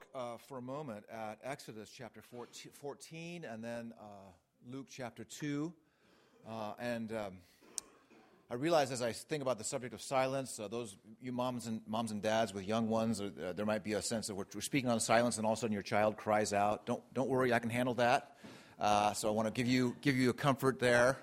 look 0.00 0.06
uh, 0.14 0.36
for 0.48 0.58
a 0.58 0.62
moment 0.62 1.04
at 1.12 1.38
Exodus 1.44 1.90
chapter 1.94 2.22
14 2.22 3.44
and 3.44 3.62
then 3.62 3.92
uh, 4.00 4.04
Luke 4.70 4.86
chapter 4.88 5.24
2. 5.24 5.72
Uh, 6.48 6.72
and 6.78 7.12
um, 7.12 7.32
I 8.50 8.54
realize 8.54 8.92
as 8.92 9.02
I 9.02 9.12
think 9.12 9.42
about 9.42 9.58
the 9.58 9.64
subject 9.64 9.92
of 9.92 10.00
silence, 10.00 10.58
uh, 10.58 10.68
those 10.68 10.96
you 11.20 11.32
moms 11.32 11.66
and 11.66 11.80
moms 11.86 12.12
and 12.12 12.22
dads 12.22 12.54
with 12.54 12.66
young 12.66 12.88
ones, 12.88 13.20
uh, 13.20 13.52
there 13.54 13.66
might 13.66 13.84
be 13.84 13.94
a 13.94 14.02
sense 14.02 14.28
of 14.28 14.36
we're, 14.36 14.46
we're, 14.54 14.60
speaking 14.60 14.90
on 14.90 15.00
silence, 15.00 15.36
and 15.36 15.46
all 15.46 15.52
of 15.52 15.58
a 15.58 15.60
sudden 15.60 15.74
your 15.74 15.82
child 15.82 16.16
cries 16.16 16.52
out. 16.52 16.86
Don't 16.86 17.02
don't 17.12 17.28
worry, 17.28 17.52
I 17.52 17.58
can 17.58 17.70
handle 17.70 17.94
that. 17.94 18.36
Uh, 18.78 19.12
so 19.12 19.28
I 19.28 19.32
want 19.32 19.48
to 19.48 19.52
give 19.52 19.66
you 19.66 19.96
give 20.00 20.16
you 20.16 20.30
a 20.30 20.34
comfort 20.34 20.78
there. 20.78 21.18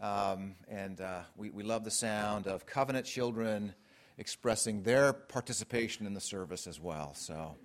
Um, 0.00 0.54
and 0.68 1.00
we, 1.36 1.50
we 1.50 1.62
love 1.62 1.84
the 1.84 1.90
sound 1.90 2.46
of 2.46 2.66
covenant 2.66 3.06
children 3.06 3.74
expressing 4.18 4.82
their 4.82 5.12
participation 5.12 6.06
in 6.06 6.14
the 6.14 6.20
service 6.20 6.66
as 6.66 6.78
well. 6.78 7.14
So. 7.14 7.56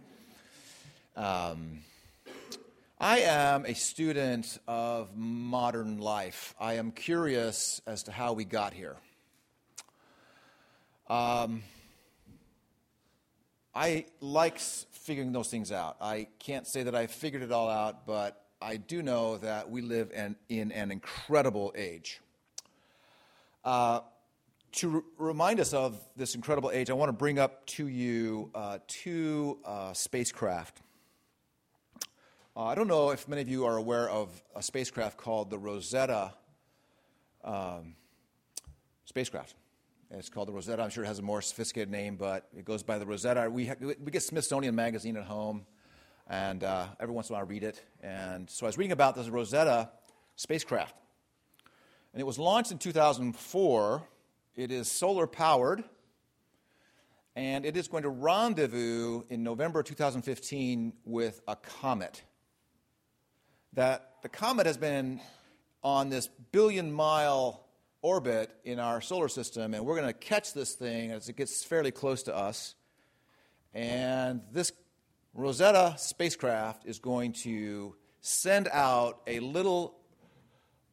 Um, 1.16 1.82
I 3.00 3.20
am 3.20 3.66
a 3.68 3.76
student 3.76 4.58
of 4.68 5.16
modern 5.16 6.00
life. 6.00 6.56
I 6.60 6.74
am 6.76 6.92
curious 6.92 7.82
as 7.86 8.04
to 8.04 8.12
how 8.12 8.34
we 8.34 8.46
got 8.46 8.74
here. 8.74 8.96
Um, 11.08 11.62
I 13.76 14.06
like 14.22 14.58
figuring 14.58 15.34
those 15.34 15.50
things 15.50 15.72
out. 15.72 15.98
I 16.02 16.30
can't 16.40 16.66
say 16.66 16.82
that 16.84 16.96
I 16.96 17.06
figured 17.06 17.44
it 17.44 17.52
all 17.52 17.70
out, 17.70 18.08
but 18.08 18.46
I 18.60 18.78
do 18.78 19.04
know 19.04 19.38
that 19.38 19.70
we 19.70 19.82
live 19.82 20.12
in, 20.12 20.36
in 20.50 20.72
an 20.72 20.90
incredible 20.90 21.74
age. 21.76 22.22
Uh, 23.64 24.00
to 24.74 24.96
r- 24.96 25.28
remind 25.28 25.60
us 25.60 25.74
of 25.74 26.00
this 26.16 26.34
incredible 26.34 26.72
age, 26.72 26.90
I 26.90 26.94
want 26.94 27.10
to 27.10 27.14
bring 27.14 27.38
up 27.38 27.68
to 27.68 27.88
you 27.88 28.50
uh, 28.56 28.80
two 28.88 29.60
uh, 29.64 29.94
spacecraft. 29.94 30.82
Uh, 32.56 32.66
I 32.66 32.76
don't 32.76 32.88
know 32.88 33.10
if 33.10 33.28
many 33.28 33.42
of 33.42 33.50
you 33.50 33.66
are 33.66 33.78
aware 33.78 34.08
of 34.08 34.30
a 34.56 34.62
spacecraft 34.62 35.18
called 35.18 35.50
the 35.50 35.58
Rosetta 35.58 36.36
um, 37.44 37.96
spacecraft. 39.06 39.56
It's 40.12 40.30
called 40.30 40.50
the 40.50 40.54
Rosetta. 40.54 40.84
I'm 40.84 40.92
sure 40.92 41.04
it 41.04 41.08
has 41.08 41.18
a 41.18 41.24
more 41.24 41.42
sophisticated 41.42 41.90
name, 41.90 42.16
but 42.16 42.48
it 42.56 42.64
goes 42.64 42.84
by 42.84 43.00
the 43.00 43.08
Rosetta. 43.08 43.50
We, 43.50 43.66
ha- 43.66 43.74
we 43.82 44.12
get 44.12 44.22
Smithsonian 44.22 44.76
Magazine 44.76 45.18
at 45.18 45.24
home, 45.24 45.66
and 46.30 46.64
uh, 46.64 46.90
every 47.00 47.16
once 47.16 47.30
in 47.30 47.34
a 47.34 47.38
while 47.38 47.48
I 47.48 47.50
read 47.50 47.64
it. 47.64 47.84
And 48.04 48.48
so 48.48 48.68
I 48.68 48.70
was 48.70 48.78
reading 48.78 48.92
about 48.92 49.16
this 49.16 49.30
Rosetta 49.30 49.90
spacecraft. 50.36 50.96
And 52.14 52.22
it 52.22 52.26
was 52.26 52.38
launched 52.38 52.72
in 52.72 52.78
2004. 52.78 54.04
It 54.56 54.72
is 54.72 54.92
solar 54.92 55.26
powered, 55.26 55.84
and 57.36 57.66
it 57.66 57.76
is 57.76 57.88
going 57.88 58.04
to 58.04 58.10
rendezvous 58.10 59.24
in 59.32 59.42
November 59.44 59.82
2015 59.82 60.94
with 61.04 61.42
a 61.48 61.56
comet 61.56 62.22
that 63.74 64.22
the 64.22 64.30
comet 64.30 64.66
has 64.68 64.78
been 64.78 65.20
on 65.84 66.10
this 66.10 66.30
billion 66.52 66.92
mile 66.92 67.66
orbit 68.02 68.52
in 68.64 68.80
our 68.80 69.02
solar 69.02 69.28
system, 69.28 69.74
and 69.74 69.86
we're 69.86 69.96
going 69.96 70.08
to 70.08 70.14
catch 70.14 70.54
this 70.54 70.74
thing 70.74 71.12
as 71.12 71.30
it 71.30 71.36
gets 71.36 71.64
fairly 71.64 71.92
close 71.92 72.24
to 72.24 72.36
us. 72.36 72.76
And 73.74 74.42
this 74.52 74.72
Rosetta 75.34 75.96
spacecraft 75.98 76.86
is 76.86 77.00
going 77.00 77.34
to 77.44 77.96
send 78.22 78.68
out 78.72 79.22
a 79.26 79.40
little, 79.40 79.96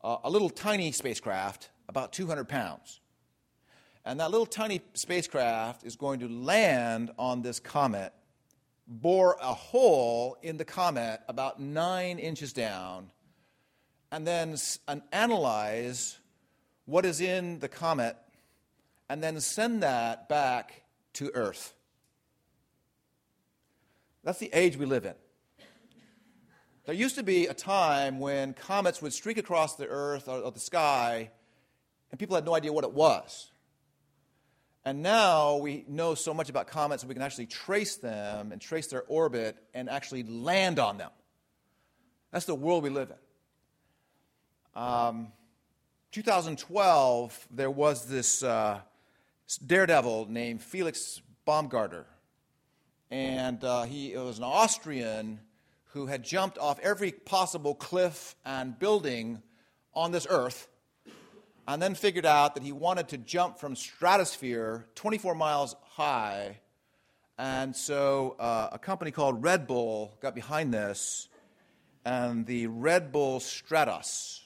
uh, 0.02 0.16
a 0.24 0.30
little 0.30 0.48
tiny 0.48 0.92
spacecraft, 0.92 1.70
about 1.88 2.12
200 2.12 2.48
pounds. 2.48 3.00
And 4.04 4.18
that 4.20 4.30
little 4.30 4.46
tiny 4.46 4.80
spacecraft 4.94 5.84
is 5.84 5.96
going 5.96 6.20
to 6.20 6.28
land 6.28 7.10
on 7.18 7.42
this 7.42 7.60
comet 7.60 8.14
bore 8.90 9.36
a 9.40 9.54
hole 9.54 10.36
in 10.42 10.56
the 10.56 10.64
comet 10.64 11.20
about 11.28 11.60
nine 11.60 12.18
inches 12.18 12.52
down 12.52 13.12
and 14.10 14.26
then 14.26 14.56
analyze 15.12 16.18
what 16.86 17.06
is 17.06 17.20
in 17.20 17.60
the 17.60 17.68
comet 17.68 18.16
and 19.08 19.22
then 19.22 19.40
send 19.40 19.84
that 19.84 20.28
back 20.28 20.82
to 21.12 21.30
Earth. 21.34 21.72
That's 24.24 24.38
the 24.38 24.50
age 24.52 24.76
we 24.76 24.86
live 24.86 25.04
in. 25.04 25.14
There 26.84 26.94
used 26.94 27.14
to 27.14 27.22
be 27.22 27.46
a 27.46 27.54
time 27.54 28.18
when 28.18 28.54
comets 28.54 29.00
would 29.00 29.12
streak 29.12 29.38
across 29.38 29.76
the 29.76 29.86
earth 29.86 30.26
or 30.28 30.50
the 30.50 30.58
sky, 30.58 31.30
and 32.10 32.18
people 32.18 32.34
had 32.34 32.44
no 32.44 32.54
idea 32.54 32.72
what 32.72 32.84
it 32.84 32.92
was. 32.92 33.49
And 34.84 35.02
now 35.02 35.56
we 35.56 35.84
know 35.88 36.14
so 36.14 36.32
much 36.32 36.48
about 36.48 36.66
comets 36.66 37.04
we 37.04 37.14
can 37.14 37.22
actually 37.22 37.46
trace 37.46 37.96
them 37.96 38.50
and 38.50 38.60
trace 38.60 38.86
their 38.86 39.02
orbit 39.02 39.56
and 39.74 39.90
actually 39.90 40.22
land 40.22 40.78
on 40.78 40.96
them. 40.96 41.10
That's 42.30 42.46
the 42.46 42.54
world 42.54 42.82
we 42.82 42.90
live 42.90 43.10
in. 43.10 44.82
Um, 44.82 45.32
2012, 46.12 47.48
there 47.50 47.70
was 47.70 48.06
this 48.06 48.42
uh, 48.42 48.80
daredevil 49.66 50.28
named 50.30 50.62
Felix 50.62 51.20
Baumgartner. 51.44 52.06
And 53.10 53.62
uh, 53.64 53.82
he 53.82 54.16
was 54.16 54.38
an 54.38 54.44
Austrian 54.44 55.40
who 55.92 56.06
had 56.06 56.22
jumped 56.22 56.56
off 56.56 56.78
every 56.80 57.10
possible 57.10 57.74
cliff 57.74 58.36
and 58.44 58.78
building 58.78 59.42
on 59.92 60.12
this 60.12 60.26
earth 60.30 60.68
and 61.70 61.80
then 61.80 61.94
figured 61.94 62.26
out 62.26 62.54
that 62.54 62.64
he 62.64 62.72
wanted 62.72 63.06
to 63.06 63.16
jump 63.16 63.60
from 63.60 63.76
stratosphere 63.76 64.88
24 64.96 65.36
miles 65.36 65.76
high. 65.90 66.58
And 67.38 67.76
so 67.76 68.34
uh, 68.40 68.70
a 68.72 68.78
company 68.78 69.12
called 69.12 69.44
Red 69.44 69.68
Bull 69.68 70.18
got 70.20 70.34
behind 70.34 70.74
this, 70.74 71.28
and 72.04 72.44
the 72.44 72.66
Red 72.66 73.12
Bull 73.12 73.38
Stratos. 73.38 74.40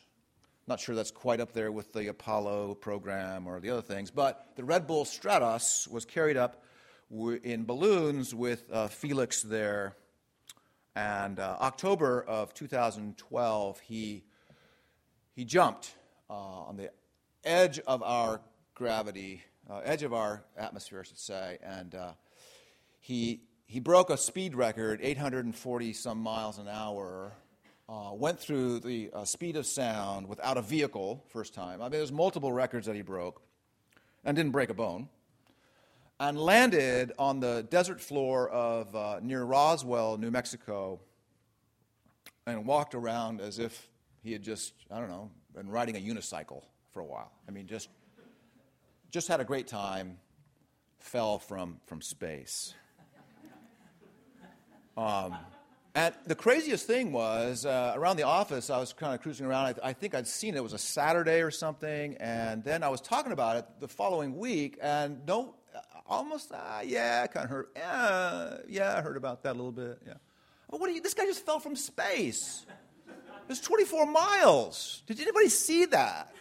Not 0.66 0.80
sure 0.80 0.94
that's 0.94 1.10
quite 1.10 1.40
up 1.40 1.52
there 1.52 1.72
with 1.72 1.94
the 1.94 2.08
Apollo 2.08 2.74
program 2.74 3.46
or 3.46 3.58
the 3.58 3.70
other 3.70 3.80
things, 3.80 4.10
but 4.10 4.50
the 4.56 4.64
Red 4.64 4.86
Bull 4.86 5.06
Stratos 5.06 5.88
was 5.90 6.04
carried 6.04 6.36
up 6.36 6.62
in 7.42 7.64
balloons 7.64 8.34
with 8.34 8.64
uh, 8.70 8.88
Felix 8.88 9.40
there. 9.40 9.96
And 10.94 11.40
uh, 11.40 11.56
October 11.58 12.22
of 12.22 12.52
2012, 12.52 13.80
he, 13.80 14.24
he 15.34 15.46
jumped 15.46 15.94
uh, 16.28 16.34
on 16.34 16.76
the 16.76 16.90
edge 17.44 17.78
of 17.80 18.02
our 18.02 18.40
gravity, 18.74 19.42
uh, 19.70 19.80
edge 19.84 20.02
of 20.02 20.12
our 20.12 20.44
atmosphere, 20.56 21.00
I 21.00 21.02
should 21.04 21.18
say, 21.18 21.58
and 21.62 21.94
uh, 21.94 22.12
he 23.00 23.40
he 23.66 23.80
broke 23.80 24.10
a 24.10 24.16
speed 24.16 24.54
record, 24.54 25.00
840 25.02 25.92
some 25.92 26.18
miles 26.18 26.58
an 26.58 26.68
hour. 26.68 27.32
Uh, 27.86 28.12
went 28.14 28.40
through 28.40 28.80
the 28.80 29.10
uh, 29.12 29.24
speed 29.26 29.56
of 29.56 29.66
sound 29.66 30.26
without 30.26 30.56
a 30.56 30.62
vehicle 30.62 31.22
first 31.28 31.52
time. 31.52 31.82
I 31.82 31.84
mean, 31.84 31.92
there's 31.92 32.12
multiple 32.12 32.50
records 32.50 32.86
that 32.86 32.96
he 32.96 33.02
broke, 33.02 33.42
and 34.24 34.34
didn't 34.34 34.52
break 34.52 34.70
a 34.70 34.74
bone. 34.74 35.08
And 36.18 36.38
landed 36.38 37.12
on 37.18 37.40
the 37.40 37.66
desert 37.68 38.00
floor 38.00 38.48
of 38.48 38.94
uh, 38.96 39.20
near 39.22 39.42
Roswell, 39.42 40.16
New 40.16 40.30
Mexico, 40.30 41.00
and 42.46 42.64
walked 42.64 42.94
around 42.94 43.40
as 43.40 43.58
if 43.58 43.88
he 44.22 44.32
had 44.32 44.42
just 44.42 44.72
I 44.90 44.98
don't 44.98 45.10
know 45.10 45.30
been 45.54 45.68
riding 45.68 45.96
a 45.96 46.00
unicycle 46.00 46.62
for 46.94 47.00
a 47.00 47.04
while. 47.04 47.32
I 47.48 47.50
mean, 47.50 47.66
just, 47.66 47.88
just 49.10 49.26
had 49.26 49.40
a 49.40 49.44
great 49.44 49.66
time, 49.66 50.18
fell 51.00 51.40
from, 51.40 51.78
from 51.86 52.00
space. 52.00 52.72
Um, 54.96 55.36
and 55.96 56.14
the 56.24 56.36
craziest 56.36 56.86
thing 56.86 57.10
was 57.10 57.66
uh, 57.66 57.94
around 57.96 58.16
the 58.16 58.22
office, 58.22 58.70
I 58.70 58.78
was 58.78 58.92
kind 58.92 59.12
of 59.12 59.20
cruising 59.20 59.44
around. 59.44 59.74
I, 59.82 59.88
I, 59.88 59.92
think 59.92 60.14
I'd 60.14 60.28
seen 60.28 60.54
it. 60.54 60.58
It 60.58 60.62
was 60.62 60.72
a 60.72 60.78
Saturday 60.78 61.42
or 61.42 61.50
something. 61.50 62.16
And 62.20 62.62
then 62.62 62.84
I 62.84 62.88
was 62.90 63.00
talking 63.00 63.32
about 63.32 63.56
it 63.56 63.66
the 63.80 63.88
following 63.88 64.36
week, 64.36 64.78
and 64.80 65.26
no, 65.26 65.56
almost, 66.06 66.52
uh, 66.52 66.80
yeah, 66.84 67.22
I 67.24 67.26
kind 67.26 67.44
of 67.44 67.50
heard, 67.50 67.66
yeah, 67.74 68.56
yeah, 68.68 68.96
I 68.96 69.02
heard 69.02 69.16
about 69.16 69.42
that 69.42 69.52
a 69.52 69.58
little 69.58 69.72
bit. 69.72 69.98
Yeah. 70.06 70.14
But 70.70 70.78
what 70.78 70.86
do 70.86 70.94
you, 70.94 71.00
this 71.00 71.14
guy 71.14 71.26
just 71.26 71.44
fell 71.44 71.58
from 71.58 71.74
space. 71.74 72.64
It 73.08 73.48
was 73.48 73.60
24 73.60 74.06
miles. 74.06 75.02
Did 75.06 75.20
anybody 75.20 75.48
see 75.48 75.86
that? 75.86 76.32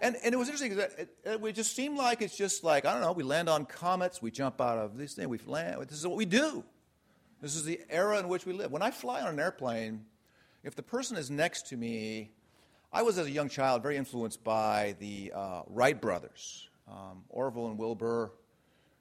And, 0.00 0.16
and 0.24 0.32
it 0.32 0.38
was 0.38 0.48
interesting 0.48 0.74
because 0.74 0.92
it, 0.94 1.16
it, 1.24 1.52
just 1.52 1.76
seemed 1.76 1.98
like 1.98 2.22
it's 2.22 2.36
just 2.36 2.64
like, 2.64 2.86
I 2.86 2.92
don't 2.92 3.02
know, 3.02 3.12
we 3.12 3.22
land 3.22 3.50
on 3.50 3.66
comets, 3.66 4.22
we 4.22 4.30
jump 4.30 4.60
out 4.60 4.78
of 4.78 4.96
these 4.96 5.12
things, 5.12 5.28
we 5.28 5.38
land. 5.46 5.82
This 5.88 5.98
is 5.98 6.06
what 6.06 6.16
we 6.16 6.24
do. 6.24 6.64
This 7.42 7.54
is 7.54 7.64
the 7.64 7.80
era 7.90 8.18
in 8.18 8.28
which 8.28 8.46
we 8.46 8.54
live. 8.54 8.70
When 8.70 8.82
I 8.82 8.90
fly 8.90 9.20
on 9.20 9.28
an 9.28 9.38
airplane, 9.38 10.06
if 10.62 10.74
the 10.74 10.82
person 10.82 11.18
is 11.18 11.30
next 11.30 11.68
to 11.68 11.76
me, 11.76 12.30
I 12.92 13.02
was 13.02 13.18
as 13.18 13.26
a 13.26 13.30
young 13.30 13.48
child 13.48 13.82
very 13.82 13.96
influenced 13.96 14.42
by 14.42 14.96
the 14.98 15.32
uh, 15.34 15.62
Wright 15.66 16.00
brothers, 16.00 16.68
um, 16.88 17.24
Orville 17.28 17.68
and 17.68 17.78
Wilbur. 17.78 18.32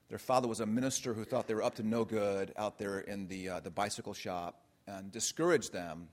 Their 0.09 0.19
father 0.19 0.47
was 0.47 0.59
a 0.59 0.65
minister 0.65 1.13
who 1.13 1.23
thought 1.23 1.47
they 1.47 1.53
were 1.53 1.63
up 1.63 1.75
to 1.75 1.83
no 1.83 2.03
good 2.03 2.53
out 2.57 2.77
there 2.77 2.99
in 2.99 3.27
the, 3.27 3.49
uh, 3.49 3.59
the 3.61 3.69
bicycle 3.69 4.13
shop 4.13 4.61
and 4.85 5.11
discouraged 5.11 5.71
them. 5.71 6.07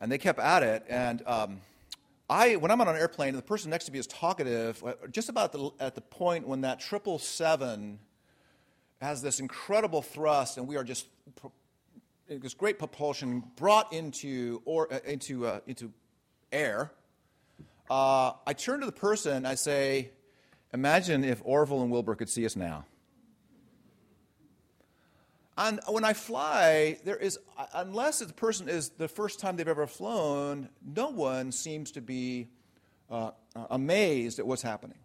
And 0.00 0.10
they 0.10 0.18
kept 0.18 0.38
at 0.38 0.62
it. 0.62 0.84
And 0.88 1.22
um, 1.26 1.60
I, 2.28 2.56
when 2.56 2.70
I'm 2.70 2.80
on 2.80 2.88
an 2.88 2.96
airplane 2.96 3.30
and 3.30 3.38
the 3.38 3.42
person 3.42 3.70
next 3.70 3.84
to 3.84 3.92
me 3.92 3.98
is 3.98 4.06
talkative, 4.06 4.82
uh, 4.84 4.94
just 5.10 5.28
about 5.28 5.52
the, 5.52 5.70
at 5.78 5.94
the 5.94 6.00
point 6.00 6.46
when 6.46 6.62
that 6.62 6.82
777 6.82 7.98
has 9.00 9.22
this 9.22 9.38
incredible 9.38 10.02
thrust 10.02 10.58
and 10.58 10.66
we 10.66 10.76
are 10.76 10.84
just 10.84 11.06
this 12.28 12.54
great 12.54 12.78
propulsion 12.78 13.44
brought 13.54 13.92
into, 13.92 14.60
or, 14.64 14.92
uh, 14.92 14.98
into, 15.04 15.46
uh, 15.46 15.60
into 15.66 15.92
air, 16.50 16.90
uh, 17.88 18.32
I 18.46 18.52
turn 18.52 18.80
to 18.80 18.86
the 18.86 18.92
person, 18.92 19.46
I 19.46 19.54
say, 19.54 20.10
Imagine 20.72 21.24
if 21.24 21.40
Orville 21.44 21.82
and 21.82 21.90
Wilbur 21.90 22.16
could 22.16 22.28
see 22.28 22.44
us 22.44 22.56
now. 22.56 22.84
And 25.58 25.80
when 25.88 26.04
I 26.04 26.12
fly, 26.12 26.98
there 27.04 27.16
is, 27.16 27.38
unless 27.72 28.18
the 28.18 28.32
person 28.32 28.68
is 28.68 28.90
the 28.90 29.08
first 29.08 29.40
time 29.40 29.56
they've 29.56 29.66
ever 29.66 29.86
flown, 29.86 30.68
no 30.84 31.08
one 31.08 31.50
seems 31.50 31.92
to 31.92 32.02
be 32.02 32.48
uh, 33.10 33.30
amazed 33.70 34.38
at 34.38 34.46
what's 34.46 34.62
happening. 34.62 34.98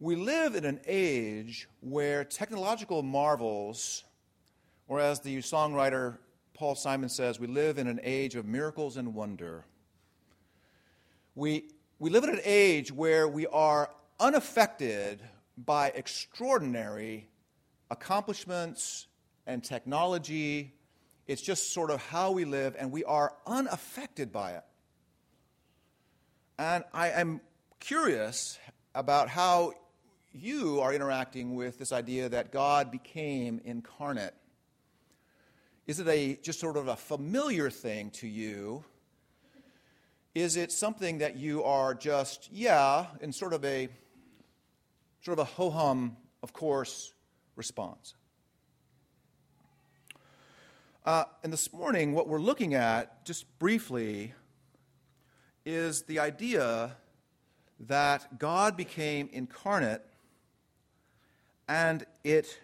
We 0.00 0.16
live 0.16 0.56
in 0.56 0.64
an 0.64 0.80
age 0.86 1.68
where 1.80 2.24
technological 2.24 3.02
marvels, 3.02 4.02
or 4.88 5.00
as 5.00 5.20
the 5.20 5.38
songwriter 5.38 6.18
Paul 6.52 6.74
Simon 6.74 7.08
says, 7.08 7.38
we 7.38 7.46
live 7.46 7.78
in 7.78 7.86
an 7.86 8.00
age 8.02 8.34
of 8.34 8.46
miracles 8.46 8.96
and 8.96 9.14
wonder. 9.14 9.64
We, 11.34 11.70
we 11.98 12.10
live 12.10 12.24
in 12.24 12.30
an 12.30 12.40
age 12.44 12.92
where 12.92 13.28
we 13.28 13.46
are 13.46 13.90
unaffected 14.18 15.20
by 15.56 15.88
extraordinary 15.94 17.28
accomplishments 17.90 19.06
and 19.46 19.62
technology. 19.62 20.74
It's 21.26 21.42
just 21.42 21.72
sort 21.72 21.90
of 21.90 22.02
how 22.02 22.32
we 22.32 22.44
live, 22.44 22.76
and 22.78 22.92
we 22.92 23.04
are 23.04 23.34
unaffected 23.46 24.32
by 24.32 24.52
it. 24.52 24.64
And 26.58 26.84
I 26.92 27.10
am 27.10 27.40
curious 27.80 28.58
about 28.94 29.28
how 29.28 29.72
you 30.32 30.80
are 30.80 30.92
interacting 30.92 31.54
with 31.54 31.78
this 31.78 31.92
idea 31.92 32.28
that 32.28 32.52
God 32.52 32.90
became 32.90 33.60
incarnate. 33.64 34.34
Is 35.86 36.00
it 36.00 36.08
a 36.08 36.36
just 36.42 36.60
sort 36.60 36.76
of 36.76 36.88
a 36.88 36.96
familiar 36.96 37.70
thing 37.70 38.10
to 38.12 38.26
you? 38.26 38.84
Is 40.34 40.56
it 40.56 40.72
something 40.72 41.18
that 41.18 41.36
you 41.36 41.62
are 41.64 41.94
just, 41.94 42.50
yeah, 42.52 43.06
in 43.20 43.32
sort 43.32 43.52
of 43.52 43.64
a 43.64 43.88
sort 45.22 45.38
of 45.38 45.46
a 45.46 45.50
ho 45.50 45.70
hum, 45.70 46.16
of 46.42 46.52
course, 46.52 47.13
response? 47.56 48.14
Uh, 51.04 51.24
and 51.42 51.52
this 51.52 51.72
morning, 51.72 52.12
what 52.12 52.28
we're 52.28 52.40
looking 52.40 52.74
at, 52.74 53.24
just 53.26 53.58
briefly, 53.58 54.32
is 55.66 56.02
the 56.02 56.18
idea 56.18 56.96
that 57.80 58.38
God 58.38 58.76
became 58.76 59.28
incarnate 59.32 60.02
and 61.68 62.04
it 62.22 62.58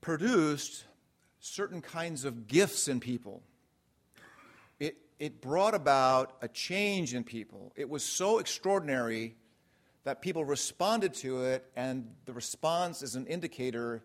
produced 0.00 0.84
certain 1.40 1.80
kinds 1.80 2.24
of 2.24 2.46
gifts 2.46 2.88
in 2.88 3.00
people. 3.00 3.42
It, 4.78 4.96
it 5.18 5.40
brought 5.40 5.74
about 5.74 6.36
a 6.42 6.48
change 6.48 7.14
in 7.14 7.24
people. 7.24 7.72
It 7.76 7.88
was 7.88 8.02
so 8.02 8.38
extraordinary 8.38 9.36
that 10.04 10.20
people 10.20 10.44
responded 10.44 11.14
to 11.14 11.44
it, 11.44 11.64
and 11.76 12.08
the 12.24 12.32
response 12.32 13.02
is 13.02 13.14
an 13.14 13.26
indicator 13.26 14.02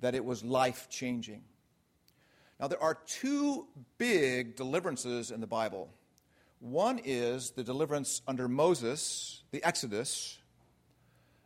that 0.00 0.14
it 0.14 0.24
was 0.24 0.42
life 0.42 0.88
changing. 0.88 1.42
Now, 2.58 2.68
there 2.68 2.82
are 2.82 2.98
two 3.06 3.66
big 3.98 4.56
deliverances 4.56 5.30
in 5.30 5.40
the 5.40 5.46
Bible. 5.46 5.90
One 6.60 7.00
is 7.04 7.50
the 7.50 7.64
deliverance 7.64 8.22
under 8.26 8.48
Moses, 8.48 9.42
the 9.50 9.62
Exodus, 9.62 10.38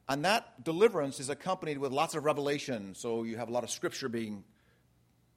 and 0.08 0.24
that 0.24 0.64
deliverance 0.64 1.18
is 1.20 1.28
accompanied 1.28 1.78
with 1.78 1.92
lots 1.92 2.14
of 2.14 2.24
revelation. 2.24 2.94
So 2.94 3.24
you 3.24 3.36
have 3.36 3.48
a 3.48 3.52
lot 3.52 3.64
of 3.64 3.70
scripture 3.70 4.08
being 4.08 4.44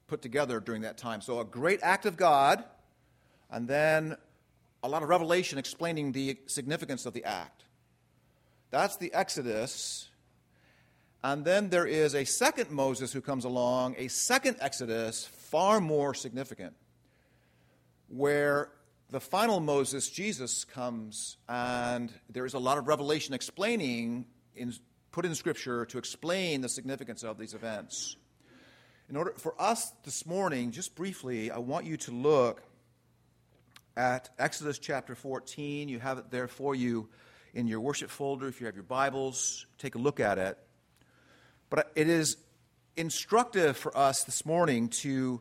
put 0.06 0.22
together 0.22 0.60
during 0.60 0.82
that 0.82 0.98
time. 0.98 1.20
So 1.20 1.40
a 1.40 1.44
great 1.44 1.80
act 1.82 2.06
of 2.06 2.16
God, 2.16 2.64
and 3.50 3.66
then 3.66 4.16
a 4.82 4.88
lot 4.88 5.02
of 5.02 5.08
revelation 5.08 5.58
explaining 5.58 6.12
the 6.12 6.38
significance 6.46 7.06
of 7.06 7.12
the 7.12 7.24
act. 7.24 7.64
That's 8.72 8.96
the 8.96 9.12
Exodus. 9.12 10.08
And 11.22 11.44
then 11.44 11.68
there 11.68 11.86
is 11.86 12.14
a 12.14 12.24
second 12.24 12.70
Moses 12.70 13.12
who 13.12 13.20
comes 13.20 13.44
along, 13.44 13.96
a 13.98 14.08
second 14.08 14.56
Exodus, 14.60 15.26
far 15.26 15.78
more 15.78 16.14
significant, 16.14 16.74
where 18.08 18.70
the 19.10 19.20
final 19.20 19.60
Moses, 19.60 20.08
Jesus, 20.08 20.64
comes 20.64 21.36
and 21.50 22.10
there 22.30 22.46
is 22.46 22.54
a 22.54 22.58
lot 22.58 22.78
of 22.78 22.88
revelation 22.88 23.34
explaining, 23.34 24.24
in, 24.56 24.72
put 25.12 25.26
in 25.26 25.34
Scripture 25.34 25.84
to 25.84 25.98
explain 25.98 26.62
the 26.62 26.68
significance 26.68 27.22
of 27.22 27.38
these 27.38 27.52
events. 27.52 28.16
In 29.10 29.16
order 29.16 29.34
for 29.36 29.54
us 29.60 29.92
this 30.02 30.24
morning, 30.24 30.70
just 30.70 30.94
briefly, 30.94 31.50
I 31.50 31.58
want 31.58 31.84
you 31.84 31.98
to 31.98 32.10
look 32.10 32.62
at 33.98 34.30
Exodus 34.38 34.78
chapter 34.78 35.14
14. 35.14 35.90
You 35.90 35.98
have 35.98 36.16
it 36.16 36.30
there 36.30 36.48
for 36.48 36.74
you 36.74 37.10
in 37.54 37.66
your 37.66 37.80
worship 37.80 38.10
folder. 38.10 38.48
If 38.48 38.60
you 38.60 38.66
have 38.66 38.74
your 38.74 38.84
Bibles, 38.84 39.66
take 39.78 39.94
a 39.94 39.98
look 39.98 40.20
at 40.20 40.38
it. 40.38 40.58
But 41.70 41.92
it 41.94 42.08
is 42.08 42.36
instructive 42.96 43.76
for 43.76 43.96
us 43.96 44.24
this 44.24 44.44
morning 44.46 44.88
to 44.88 45.40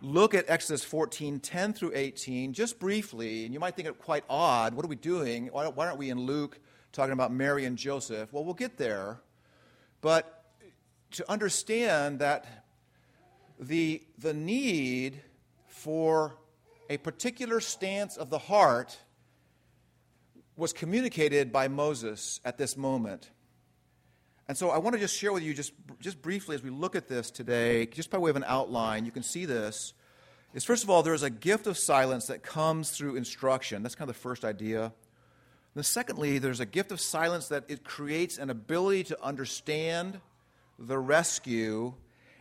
look 0.00 0.34
at 0.34 0.48
Exodus 0.48 0.84
14, 0.84 1.40
10 1.40 1.72
through 1.72 1.92
18, 1.94 2.52
just 2.52 2.78
briefly, 2.78 3.44
and 3.44 3.54
you 3.54 3.60
might 3.60 3.76
think 3.76 3.88
it 3.88 3.98
quite 3.98 4.24
odd. 4.28 4.74
What 4.74 4.84
are 4.84 4.88
we 4.88 4.96
doing? 4.96 5.48
Why, 5.48 5.68
why 5.68 5.86
aren't 5.86 5.98
we 5.98 6.10
in 6.10 6.20
Luke 6.20 6.58
talking 6.92 7.12
about 7.12 7.32
Mary 7.32 7.64
and 7.64 7.76
Joseph? 7.76 8.32
Well, 8.32 8.44
we'll 8.44 8.54
get 8.54 8.76
there. 8.76 9.20
But 10.00 10.44
to 11.12 11.30
understand 11.30 12.18
that 12.20 12.64
the, 13.58 14.02
the 14.18 14.34
need 14.34 15.20
for 15.68 16.34
a 16.90 16.96
particular 16.96 17.60
stance 17.60 18.16
of 18.16 18.30
the 18.30 18.38
heart 18.38 18.98
was 20.56 20.72
communicated 20.72 21.52
by 21.52 21.68
Moses 21.68 22.40
at 22.44 22.58
this 22.58 22.76
moment. 22.76 23.30
And 24.48 24.58
so 24.58 24.70
I 24.70 24.78
want 24.78 24.94
to 24.94 25.00
just 25.00 25.16
share 25.16 25.32
with 25.32 25.42
you, 25.42 25.54
just, 25.54 25.72
just 26.00 26.20
briefly, 26.20 26.54
as 26.54 26.62
we 26.62 26.70
look 26.70 26.94
at 26.94 27.08
this 27.08 27.30
today, 27.30 27.86
just 27.86 28.10
by 28.10 28.18
way 28.18 28.30
of 28.30 28.36
an 28.36 28.44
outline, 28.46 29.06
you 29.06 29.10
can 29.10 29.22
see 29.22 29.46
this. 29.46 29.94
Is 30.52 30.64
first 30.64 30.84
of 30.84 30.90
all, 30.90 31.02
there 31.02 31.14
is 31.14 31.22
a 31.22 31.30
gift 31.30 31.66
of 31.66 31.78
silence 31.78 32.26
that 32.26 32.42
comes 32.42 32.90
through 32.90 33.16
instruction. 33.16 33.82
That's 33.82 33.94
kind 33.94 34.10
of 34.10 34.14
the 34.14 34.20
first 34.20 34.44
idea. 34.44 34.84
And 34.84 34.92
then, 35.74 35.84
secondly, 35.84 36.38
there's 36.38 36.60
a 36.60 36.66
gift 36.66 36.92
of 36.92 37.00
silence 37.00 37.48
that 37.48 37.64
it 37.68 37.84
creates 37.84 38.36
an 38.36 38.50
ability 38.50 39.04
to 39.04 39.22
understand 39.24 40.20
the 40.78 40.98
rescue. 40.98 41.94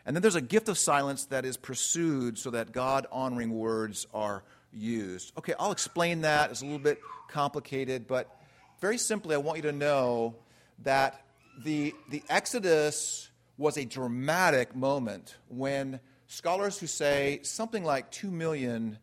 And 0.06 0.16
then 0.16 0.22
there's 0.22 0.36
a 0.36 0.42
gift 0.42 0.68
of 0.68 0.78
silence 0.78 1.26
that 1.26 1.46
is 1.46 1.56
pursued 1.56 2.38
so 2.38 2.50
that 2.50 2.74
God 2.74 3.08
honoring 3.12 3.52
words 3.52 4.08
are 4.14 4.44
used. 4.74 5.34
Okay, 5.38 5.54
I'll 5.60 5.72
explain 5.72 6.22
that. 6.22 6.52
It's 6.52 6.62
a 6.62 6.66
little 6.66 6.80
bit 6.80 7.00
complicated, 7.28 8.08
but 8.08 8.36
very 8.80 8.98
simply, 8.98 9.36
I 9.36 9.38
want 9.38 9.58
you 9.58 9.64
to 9.64 9.72
know 9.72 10.36
that 10.84 11.24
the, 11.64 11.94
the 12.10 12.24
Exodus 12.30 13.30
was 13.58 13.78
a 13.78 13.86
dramatic 13.86 14.76
moment 14.76 15.38
when 15.50 16.00
scholars 16.28 16.80
who 16.80 16.88
say 16.88 17.40
something 17.44 17.84
like 17.84 18.10
2 18.12 18.32
million 18.32 18.98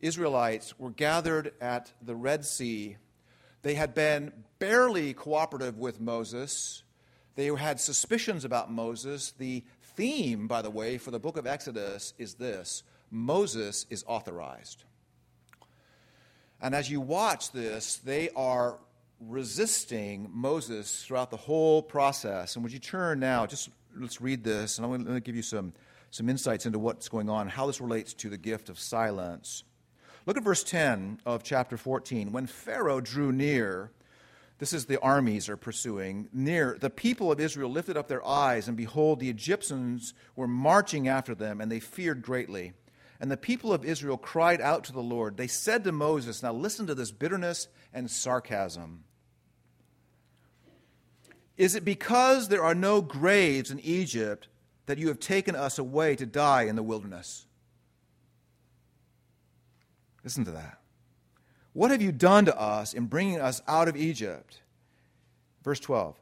Israelites 0.00 0.78
were 0.78 0.90
gathered 0.90 1.52
at 1.60 1.92
the 2.00 2.14
Red 2.14 2.44
Sea. 2.44 2.96
They 3.62 3.74
had 3.74 3.94
been 3.94 4.32
barely 4.58 5.12
cooperative 5.12 5.78
with 5.78 6.00
Moses. 6.00 6.84
They 7.34 7.46
had 7.46 7.80
suspicions 7.80 8.44
about 8.44 8.70
Moses. 8.70 9.32
The 9.36 9.64
theme, 9.96 10.46
by 10.46 10.62
the 10.62 10.70
way, 10.70 10.98
for 10.98 11.10
the 11.10 11.18
book 11.18 11.36
of 11.36 11.46
Exodus 11.46 12.14
is 12.16 12.34
this 12.34 12.84
Moses 13.10 13.86
is 13.90 14.04
authorized. 14.06 14.84
And 16.60 16.74
as 16.74 16.90
you 16.90 17.00
watch 17.00 17.52
this, 17.52 17.96
they 17.98 18.30
are 18.30 18.78
resisting 19.20 20.28
Moses 20.32 21.04
throughout 21.04 21.30
the 21.30 21.36
whole 21.36 21.82
process. 21.82 22.54
And 22.54 22.62
would 22.62 22.72
you 22.72 22.78
turn 22.78 23.20
now, 23.20 23.46
just 23.46 23.70
let's 23.96 24.20
read 24.20 24.44
this, 24.44 24.78
and 24.78 24.84
I'm 24.84 25.04
going 25.04 25.14
to 25.14 25.20
give 25.20 25.36
you 25.36 25.42
some, 25.42 25.72
some 26.10 26.28
insights 26.28 26.66
into 26.66 26.78
what's 26.78 27.08
going 27.08 27.28
on, 27.28 27.48
how 27.48 27.66
this 27.66 27.80
relates 27.80 28.14
to 28.14 28.28
the 28.28 28.36
gift 28.36 28.68
of 28.68 28.78
silence. 28.78 29.64
Look 30.26 30.36
at 30.36 30.42
verse 30.42 30.62
10 30.62 31.20
of 31.24 31.42
chapter 31.42 31.76
14. 31.76 32.32
When 32.32 32.46
Pharaoh 32.46 33.00
drew 33.00 33.32
near, 33.32 33.90
this 34.58 34.72
is 34.72 34.86
the 34.86 35.00
armies 35.00 35.48
are 35.48 35.56
pursuing, 35.56 36.28
near, 36.32 36.76
the 36.80 36.90
people 36.90 37.30
of 37.30 37.40
Israel 37.40 37.70
lifted 37.70 37.96
up 37.96 38.08
their 38.08 38.26
eyes, 38.26 38.68
and 38.68 38.76
behold, 38.76 39.20
the 39.20 39.30
Egyptians 39.30 40.14
were 40.36 40.48
marching 40.48 41.08
after 41.08 41.34
them, 41.34 41.60
and 41.60 41.70
they 41.70 41.80
feared 41.80 42.22
greatly. 42.22 42.72
And 43.20 43.30
the 43.30 43.36
people 43.36 43.72
of 43.72 43.84
Israel 43.84 44.16
cried 44.16 44.60
out 44.60 44.84
to 44.84 44.92
the 44.92 45.02
Lord. 45.02 45.36
They 45.36 45.48
said 45.48 45.84
to 45.84 45.92
Moses, 45.92 46.42
Now 46.42 46.52
listen 46.52 46.86
to 46.86 46.94
this 46.94 47.10
bitterness 47.10 47.68
and 47.92 48.10
sarcasm. 48.10 49.04
Is 51.56 51.74
it 51.74 51.84
because 51.84 52.48
there 52.48 52.62
are 52.62 52.74
no 52.74 53.00
graves 53.00 53.72
in 53.72 53.80
Egypt 53.80 54.46
that 54.86 54.98
you 54.98 55.08
have 55.08 55.18
taken 55.18 55.56
us 55.56 55.78
away 55.78 56.14
to 56.14 56.26
die 56.26 56.62
in 56.62 56.76
the 56.76 56.82
wilderness? 56.82 57.46
Listen 60.22 60.44
to 60.44 60.52
that. 60.52 60.78
What 61.72 61.90
have 61.90 62.02
you 62.02 62.12
done 62.12 62.44
to 62.44 62.58
us 62.58 62.94
in 62.94 63.06
bringing 63.06 63.40
us 63.40 63.60
out 63.66 63.88
of 63.88 63.96
Egypt? 63.96 64.60
Verse 65.64 65.80
12. 65.80 66.16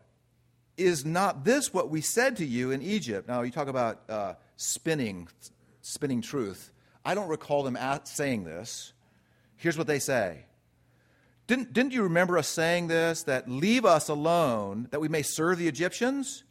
Is 0.79 1.05
not 1.05 1.45
this 1.45 1.73
what 1.73 1.91
we 1.91 2.01
said 2.01 2.37
to 2.37 2.47
you 2.47 2.71
in 2.71 2.83
Egypt? 2.83 3.29
Now, 3.29 3.43
you 3.43 3.51
talk 3.51 3.69
about 3.69 4.03
uh, 4.09 4.35
spinning 4.57 5.29
spinning 5.81 6.21
truth. 6.21 6.73
I 7.07 7.15
don't 7.15 7.29
recall 7.29 7.63
them 7.63 7.79
saying 8.03 8.43
this. 8.43 8.93
Here's 9.55 9.79
what 9.79 9.87
they 9.87 10.01
say 10.01 10.45
didn't, 11.47 11.73
didn't 11.73 11.93
you 11.93 12.03
remember 12.03 12.37
us 12.37 12.49
saying 12.49 12.89
this? 12.89 13.23
That 13.23 13.49
leave 13.49 13.85
us 13.85 14.09
alone 14.09 14.89
that 14.91 15.01
we 15.01 15.09
may 15.09 15.23
serve 15.23 15.59
the 15.59 15.69
Egyptians? 15.69 16.43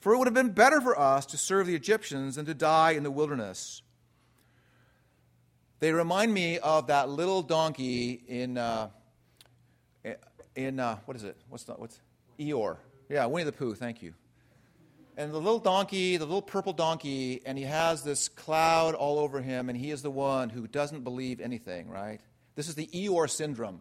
For 0.00 0.14
it 0.14 0.18
would 0.18 0.26
have 0.26 0.34
been 0.34 0.52
better 0.52 0.80
for 0.80 0.98
us 0.98 1.26
to 1.26 1.36
serve 1.36 1.66
the 1.66 1.74
Egyptians 1.74 2.36
than 2.36 2.46
to 2.46 2.54
die 2.54 2.92
in 2.92 3.02
the 3.02 3.10
wilderness. 3.10 3.82
They 5.80 5.92
remind 5.92 6.32
me 6.32 6.58
of 6.58 6.86
that 6.86 7.10
little 7.10 7.42
donkey 7.42 8.22
in, 8.26 8.56
uh, 8.56 8.88
in 10.56 10.80
uh, 10.80 10.96
what 11.04 11.16
is 11.16 11.24
it? 11.24 11.36
What's 11.50 11.64
the, 11.64 11.74
what's 11.74 12.00
Eeyore? 12.38 12.78
Yeah, 13.10 13.26
Winnie 13.26 13.44
the 13.44 13.52
Pooh. 13.52 13.74
Thank 13.74 14.02
you. 14.02 14.14
And 15.18 15.32
the 15.32 15.38
little 15.38 15.58
donkey, 15.58 16.16
the 16.16 16.24
little 16.24 16.40
purple 16.40 16.72
donkey, 16.72 17.42
and 17.44 17.58
he 17.58 17.64
has 17.64 18.04
this 18.04 18.28
cloud 18.28 18.94
all 18.94 19.18
over 19.18 19.40
him, 19.40 19.68
and 19.68 19.76
he 19.76 19.90
is 19.90 20.00
the 20.00 20.12
one 20.12 20.48
who 20.48 20.68
doesn't 20.68 21.02
believe 21.02 21.40
anything. 21.40 21.88
Right? 21.88 22.20
This 22.54 22.68
is 22.68 22.76
the 22.76 22.86
Eeyore 22.86 23.28
syndrome. 23.28 23.80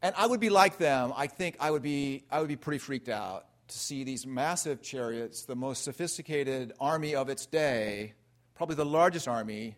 And 0.00 0.14
I 0.16 0.26
would 0.26 0.40
be 0.40 0.48
like 0.48 0.78
them. 0.78 1.12
I 1.14 1.26
think 1.26 1.56
I 1.60 1.70
would 1.70 1.82
be, 1.82 2.24
I 2.30 2.40
would 2.40 2.48
be 2.48 2.56
pretty 2.56 2.78
freaked 2.78 3.10
out 3.10 3.44
to 3.68 3.78
see 3.78 4.02
these 4.02 4.26
massive 4.26 4.80
chariots, 4.80 5.44
the 5.44 5.56
most 5.56 5.84
sophisticated 5.84 6.72
army 6.80 7.14
of 7.14 7.28
its 7.28 7.44
day, 7.44 8.14
probably 8.54 8.76
the 8.76 8.86
largest 8.86 9.28
army, 9.28 9.76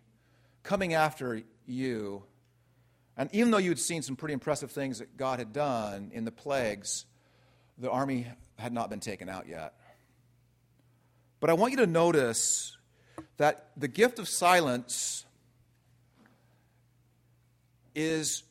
coming 0.62 0.94
after 0.94 1.42
you. 1.66 2.22
And 3.16 3.30
even 3.32 3.50
though 3.50 3.58
you'd 3.58 3.80
seen 3.80 4.02
some 4.02 4.14
pretty 4.14 4.34
impressive 4.34 4.70
things 4.70 5.00
that 5.00 5.16
God 5.16 5.40
had 5.40 5.52
done 5.52 6.12
in 6.14 6.24
the 6.24 6.30
plagues, 6.30 7.06
the 7.80 7.90
army 7.90 8.26
had 8.58 8.72
not 8.72 8.90
been 8.90 9.00
taken 9.00 9.28
out 9.28 9.48
yet. 9.48 9.74
But 11.40 11.50
I 11.50 11.54
want 11.54 11.72
you 11.72 11.78
to 11.78 11.86
notice 11.86 12.76
that 13.38 13.70
the 13.76 13.88
gift 13.88 14.18
of 14.18 14.28
silence 14.28 15.24
is 17.94 18.44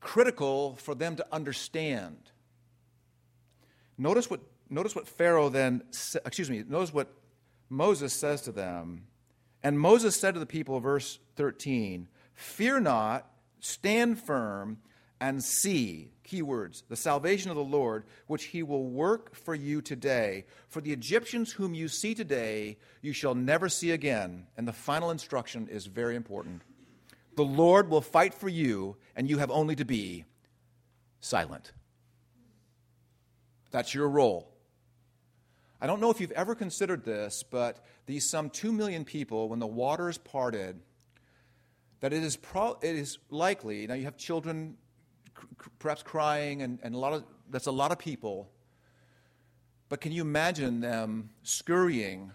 critical 0.00 0.76
for 0.76 0.94
them 0.94 1.16
to 1.16 1.26
understand. 1.32 2.16
Notice 3.96 4.28
what, 4.28 4.40
notice 4.68 4.94
what 4.94 5.08
Pharaoh 5.08 5.48
then, 5.48 5.82
excuse 6.24 6.50
me, 6.50 6.62
notice 6.68 6.92
what 6.92 7.08
Moses 7.70 8.12
says 8.12 8.42
to 8.42 8.52
them. 8.52 9.04
And 9.62 9.78
Moses 9.78 10.16
said 10.16 10.34
to 10.34 10.40
the 10.40 10.46
people, 10.46 10.80
verse 10.80 11.18
13, 11.36 12.08
Fear 12.34 12.80
not, 12.80 13.30
stand 13.60 14.18
firm, 14.18 14.78
and 15.20 15.44
see, 15.44 16.10
keywords, 16.26 16.82
the 16.88 16.96
salvation 16.96 17.50
of 17.50 17.56
the 17.56 17.62
Lord, 17.62 18.04
which 18.26 18.44
he 18.44 18.62
will 18.62 18.86
work 18.86 19.34
for 19.34 19.54
you 19.54 19.82
today. 19.82 20.46
For 20.68 20.80
the 20.80 20.92
Egyptians 20.92 21.52
whom 21.52 21.74
you 21.74 21.88
see 21.88 22.14
today, 22.14 22.78
you 23.02 23.12
shall 23.12 23.34
never 23.34 23.68
see 23.68 23.90
again. 23.90 24.46
And 24.56 24.66
the 24.66 24.72
final 24.72 25.10
instruction 25.10 25.68
is 25.68 25.86
very 25.86 26.16
important. 26.16 26.62
The 27.36 27.42
Lord 27.42 27.90
will 27.90 28.00
fight 28.00 28.32
for 28.32 28.48
you, 28.48 28.96
and 29.14 29.28
you 29.28 29.38
have 29.38 29.50
only 29.50 29.76
to 29.76 29.84
be 29.84 30.24
silent. 31.20 31.72
That's 33.70 33.94
your 33.94 34.08
role. 34.08 34.50
I 35.82 35.86
don't 35.86 36.00
know 36.00 36.10
if 36.10 36.20
you've 36.20 36.32
ever 36.32 36.54
considered 36.54 37.04
this, 37.04 37.42
but 37.42 37.84
these 38.06 38.28
some 38.28 38.50
2 38.50 38.72
million 38.72 39.04
people, 39.04 39.48
when 39.48 39.58
the 39.58 39.66
waters 39.66 40.18
parted, 40.18 40.80
that 42.00 42.12
it 42.12 42.22
is, 42.22 42.36
pro- 42.36 42.78
it 42.82 42.96
is 42.96 43.18
likely, 43.30 43.86
now 43.86 43.94
you 43.94 44.04
have 44.04 44.16
children 44.16 44.76
perhaps 45.78 46.02
crying, 46.02 46.62
and, 46.62 46.78
and 46.82 46.94
a 46.94 46.98
lot 46.98 47.12
of, 47.12 47.24
that's 47.50 47.66
a 47.66 47.72
lot 47.72 47.92
of 47.92 47.98
people, 47.98 48.50
but 49.88 50.00
can 50.00 50.12
you 50.12 50.22
imagine 50.22 50.80
them 50.80 51.30
scurrying 51.42 52.32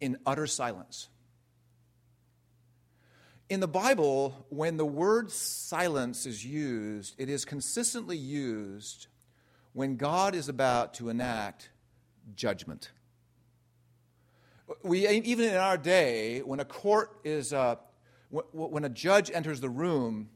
in 0.00 0.18
utter 0.26 0.46
silence? 0.46 1.08
In 3.48 3.60
the 3.60 3.68
Bible, 3.68 4.46
when 4.48 4.76
the 4.76 4.86
word 4.86 5.30
silence 5.30 6.26
is 6.26 6.44
used, 6.44 7.14
it 7.18 7.28
is 7.28 7.44
consistently 7.44 8.16
used 8.16 9.08
when 9.72 9.96
God 9.96 10.34
is 10.34 10.48
about 10.48 10.94
to 10.94 11.10
enact 11.10 11.70
judgment. 12.34 12.90
We, 14.82 15.06
even 15.06 15.50
in 15.50 15.56
our 15.56 15.76
day, 15.76 16.40
when 16.40 16.60
a 16.60 16.64
court 16.64 17.20
is, 17.24 17.52
uh, 17.52 17.76
when 18.30 18.84
a 18.84 18.88
judge 18.88 19.30
enters 19.30 19.60
the 19.60 19.68
room, 19.68 20.30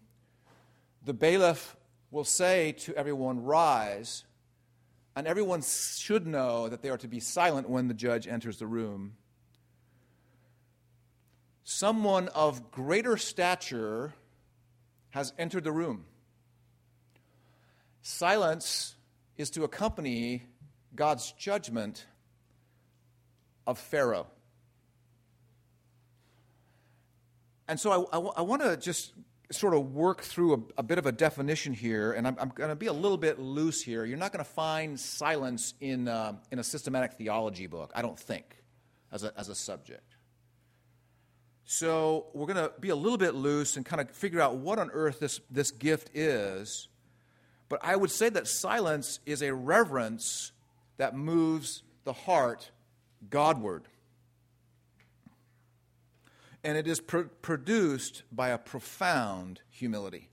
the 1.07 1.15
bailiff 1.15 1.75
will 2.11 2.25
say 2.25 2.73
to 2.73 2.95
everyone, 2.95 3.43
Rise, 3.43 4.25
and 5.17 5.27
everyone 5.27 5.63
should 5.63 6.27
know 6.27 6.69
that 6.69 6.83
they 6.83 6.91
are 6.91 6.99
to 6.99 7.09
be 7.09 7.21
silent 7.21 7.71
when 7.71 7.89
the 7.89 7.95
judge 7.95 8.29
enters 8.29 8.59
the 8.59 8.67
room 8.67 9.17
someone 11.69 12.29
of 12.29 12.71
greater 12.71 13.17
stature 13.17 14.15
has 15.11 15.33
entered 15.37 15.65
the 15.65 15.73
room. 15.73 16.05
Silence 18.03 18.95
is 19.37 19.51
to 19.51 19.65
accompany 19.65 20.45
God's 20.95 21.33
judgment 21.33 22.07
of 23.67 23.81
Pharaoh. 23.81 24.29
And 27.67 27.81
so 27.81 28.09
I, 28.13 28.17
I, 28.17 28.21
I 28.21 28.43
want 28.43 28.63
to 28.63 28.77
just 28.77 29.13
sort 29.51 29.75
of 29.75 29.93
work 29.95 30.23
through 30.23 30.55
a, 30.55 30.81
a, 30.81 30.83
bit 30.83 30.99
of 30.99 31.07
a 31.07 31.13
definition 31.13 31.73
here, 31.73 32.13
and 32.13 32.27
I'm, 32.27 32.37
I'm 32.41 32.49
going 32.49 32.71
to 32.71 32.77
be 32.77 32.87
a 32.87 32.93
little 32.93 33.19
bit 33.19 33.39
loose 33.39 33.83
here. 33.83 34.05
You're 34.05 34.19
not 34.19 34.33
going 34.33 34.45
to 34.45 34.51
find 34.51 34.99
silence 34.99 35.75
in, 35.81 36.09
uh, 36.09 36.35
in 36.51 36.59
a 36.59 36.65
systematic 36.65 37.13
theology 37.13 37.67
book, 37.67 37.93
I 37.95 38.03
don't 38.03 38.19
think, 38.19 38.45
as 39.13 39.23
a, 39.23 39.33
as 39.39 39.49
a 39.49 39.55
subject. 39.55 40.17
So 41.65 42.27
we're 42.33 42.47
going 42.47 42.69
to 42.69 42.73
be 42.79 42.91
a 42.91 42.97
little 42.97 43.19
bit 43.19 43.35
loose 43.35 43.77
and 43.77 43.85
kind 43.85 44.01
of 44.01 44.11
figure 44.11 44.41
out 44.41 44.57
what 44.57 44.79
on 44.79 44.91
earth 44.93 45.19
this, 45.21 45.41
this 45.51 45.71
gift 45.71 46.11
is. 46.15 46.89
But 47.69 47.81
I 47.83 47.97
would 47.97 48.11
say 48.11 48.29
that 48.29 48.47
silence 48.47 49.19
is 49.27 49.43
a 49.43 49.53
reverence 49.53 50.53
that 50.97 51.17
moves 51.17 51.83
the 52.05 52.13
heart 52.13 52.71
Godward. 53.29 53.85
And 56.67 56.77
it 56.77 56.89
is 56.89 56.99
pr- 56.99 57.31
produced 57.43 58.25
by 58.33 58.49
a 58.49 58.59
profound 58.59 59.61
humility. 59.71 60.31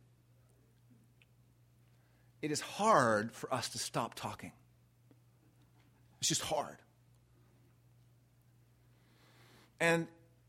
It 2.42 2.50
is 2.50 2.60
hard 2.60 3.32
for 3.32 3.54
us 3.54 3.70
to 3.70 3.78
stop 3.78 4.16
talking. 4.16 4.52
It's 6.18 6.30
just 6.30 6.42
hard. 6.42 6.78
And 9.80 10.08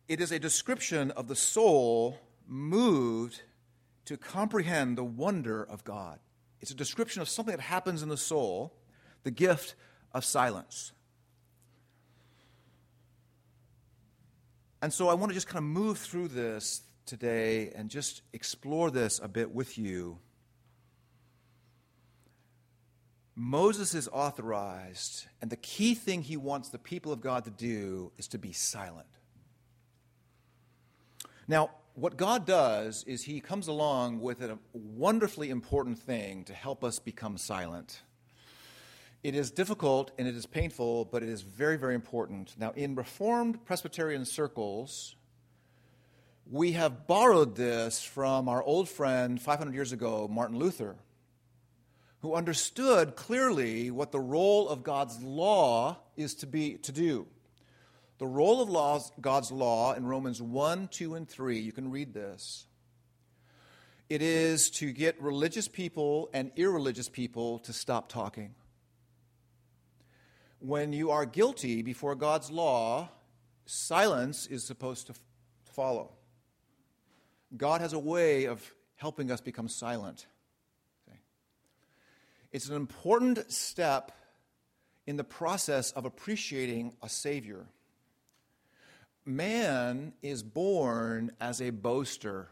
it 0.09 0.23
is 0.23 0.33
a 0.33 0.38
description 0.38 1.11
of 1.11 1.29
the 1.29 1.37
soul 1.37 2.19
moved 2.49 3.43
to 4.07 4.17
comprehend 4.17 4.97
the 4.97 5.05
wonder 5.05 5.62
of 5.62 5.85
God. 5.85 6.19
It's 6.62 6.71
a 6.71 6.75
description 6.75 7.21
of 7.21 7.29
something 7.29 7.55
that 7.55 7.62
happens 7.62 8.03
in 8.03 8.09
the 8.09 8.17
soul, 8.17 8.73
the 9.23 9.31
gift 9.31 9.75
of 10.14 10.25
silence. 10.25 10.93
And 14.85 14.93
so 14.93 15.09
I 15.09 15.14
want 15.14 15.31
to 15.31 15.35
just 15.35 15.49
kind 15.49 15.57
of 15.57 15.64
move 15.64 15.97
through 15.97 16.29
this 16.29 16.83
today 17.07 17.73
and 17.75 17.88
just 17.88 18.21
explore 18.35 18.91
this 18.91 19.19
a 19.19 19.29
bit 19.29 19.50
with 19.55 19.79
you. 19.79 20.19
Moses 23.35 23.95
is 23.95 24.11
authorized, 24.12 25.25
and 25.41 25.50
the 25.50 25.57
key 25.57 25.95
thing 25.95 26.21
he 26.21 26.37
wants 26.37 26.69
the 26.69 26.79
people 26.79 27.12
of 27.12 27.23
God 27.23 27.47
to 27.47 27.50
do 27.50 28.12
is 28.19 28.29
to 28.29 28.38
be 28.38 28.53
silent. 28.53 29.07
Now, 31.49 31.71
what 31.95 32.19
God 32.19 32.45
does 32.45 33.05
is 33.05 33.23
He 33.23 33.41
comes 33.41 33.69
along 33.69 34.21
with 34.21 34.43
a 34.43 34.59
wonderfully 34.75 35.49
important 35.49 35.99
thing 35.99 36.45
to 36.45 36.53
help 36.53 36.85
us 36.85 36.99
become 36.99 37.38
silent. 37.38 38.03
It 39.25 39.35
is 39.35 39.50
difficult 39.50 40.11
and 40.19 40.28
it 40.28 40.37
is 40.37 40.45
painful, 40.45 41.07
but 41.07 41.23
it 41.23 41.31
is 41.31 41.40
very, 41.40 41.78
very 41.78 41.95
important. 41.95 42.54
Now, 42.59 42.73
in 42.76 42.95
Reformed 42.95 43.64
Presbyterian 43.64 44.26
circles, 44.26 45.16
we 46.50 46.73
have 46.73 47.07
borrowed 47.07 47.57
this 47.57 48.02
from 48.02 48.50
our 48.50 48.62
old 48.62 48.87
friend 48.87 49.40
500 49.40 49.75
years 49.75 49.93
ago, 49.93 50.28
Martin 50.31 50.59
Luther, 50.59 50.97
who 52.21 52.35
understood 52.35 53.16
clearly 53.16 53.90
what 53.90 54.12
the 54.12 54.21
role 54.21 54.69
of 54.69 54.83
God's 54.83 55.19
law 55.23 55.97
is 56.19 56.35
to 56.35 56.47
be 56.47 56.75
to 56.75 56.93
do. 56.93 57.26
The 58.19 58.26
role 58.26 58.61
of 58.61 58.69
laws, 58.69 59.11
God's 59.19 59.50
law 59.50 59.95
in 59.95 60.04
Romans 60.04 60.43
1, 60.43 60.88
2, 60.88 61.14
and 61.14 61.26
3, 61.26 61.59
you 61.59 61.73
can 61.73 61.90
read 61.90 62.12
this. 62.12 62.66
It 64.11 64.21
is 64.21 64.69
to 64.73 64.93
get 64.93 65.19
religious 65.19 65.66
people 65.66 66.28
and 66.35 66.52
irreligious 66.57 67.09
people 67.09 67.61
to 67.61 67.73
stop 67.73 68.11
talking. 68.11 68.54
When 70.64 70.94
you 70.94 71.11
are 71.11 71.26
guilty 71.26 71.83
before 71.83 72.14
God's 72.14 72.50
law, 72.50 73.11
silence 73.66 74.47
is 74.47 74.64
supposed 74.64 75.09
to 75.09 75.14
follow. 75.75 76.14
God 77.54 77.83
has 77.83 77.92
a 77.92 77.99
way 77.99 78.47
of 78.47 78.73
helping 78.94 79.30
us 79.30 79.42
become 79.42 79.68
silent. 79.68 80.26
Okay. 81.06 81.18
It's 82.50 82.71
an 82.71 82.76
important 82.76 83.52
step 83.52 84.12
in 85.06 85.18
the 85.18 85.23
process 85.23 85.92
of 85.92 86.06
appreciating 86.06 86.94
a 87.02 87.11
Savior. 87.11 87.66
Man 89.26 90.14
is 90.23 90.42
born 90.42 91.33
as 91.42 91.61
a 91.61 91.68
boaster. 91.68 92.49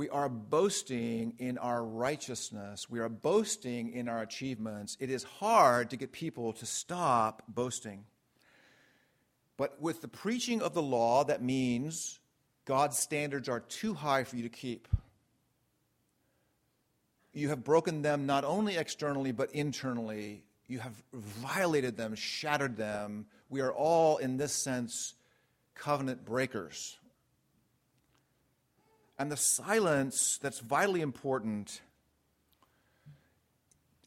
We 0.00 0.08
are 0.08 0.30
boasting 0.30 1.34
in 1.38 1.58
our 1.58 1.84
righteousness. 1.84 2.88
We 2.88 3.00
are 3.00 3.10
boasting 3.10 3.92
in 3.92 4.08
our 4.08 4.22
achievements. 4.22 4.96
It 4.98 5.10
is 5.10 5.24
hard 5.24 5.90
to 5.90 5.98
get 5.98 6.10
people 6.10 6.54
to 6.54 6.64
stop 6.64 7.42
boasting. 7.46 8.06
But 9.58 9.78
with 9.78 10.00
the 10.00 10.08
preaching 10.08 10.62
of 10.62 10.72
the 10.72 10.80
law, 10.80 11.24
that 11.24 11.42
means 11.42 12.18
God's 12.64 12.98
standards 12.98 13.46
are 13.46 13.60
too 13.60 13.92
high 13.92 14.24
for 14.24 14.36
you 14.36 14.42
to 14.44 14.48
keep. 14.48 14.88
You 17.34 17.50
have 17.50 17.62
broken 17.62 18.00
them 18.00 18.24
not 18.24 18.44
only 18.44 18.78
externally, 18.78 19.32
but 19.32 19.50
internally. 19.52 20.44
You 20.66 20.78
have 20.78 20.94
violated 21.12 21.98
them, 21.98 22.14
shattered 22.14 22.78
them. 22.78 23.26
We 23.50 23.60
are 23.60 23.70
all, 23.70 24.16
in 24.16 24.38
this 24.38 24.54
sense, 24.54 25.12
covenant 25.74 26.24
breakers. 26.24 26.96
And 29.20 29.30
the 29.30 29.36
silence 29.36 30.38
that's 30.40 30.60
vitally 30.60 31.02
important 31.02 31.82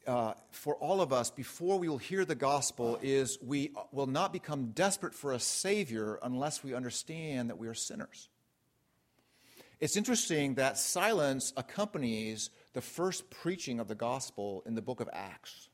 uh, 0.08 0.32
for 0.50 0.74
all 0.74 1.00
of 1.00 1.12
us 1.12 1.30
before 1.30 1.78
we 1.78 1.88
will 1.88 1.98
hear 1.98 2.24
the 2.24 2.34
gospel 2.34 2.98
is 3.00 3.38
we 3.40 3.70
will 3.92 4.08
not 4.08 4.32
become 4.32 4.72
desperate 4.72 5.14
for 5.14 5.30
a 5.30 5.38
Savior 5.38 6.18
unless 6.24 6.64
we 6.64 6.74
understand 6.74 7.48
that 7.48 7.58
we 7.58 7.68
are 7.68 7.74
sinners. 7.74 8.28
It's 9.78 9.96
interesting 9.96 10.56
that 10.56 10.78
silence 10.78 11.52
accompanies 11.56 12.50
the 12.72 12.80
first 12.80 13.30
preaching 13.30 13.78
of 13.78 13.86
the 13.86 13.94
gospel 13.94 14.64
in 14.66 14.74
the 14.74 14.82
book 14.82 14.98
of 14.98 15.08
Acts. 15.12 15.68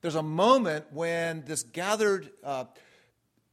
There's 0.00 0.16
a 0.16 0.24
moment 0.24 0.86
when 0.90 1.44
this 1.44 1.62
gathered 1.62 2.30
uh, 2.42 2.64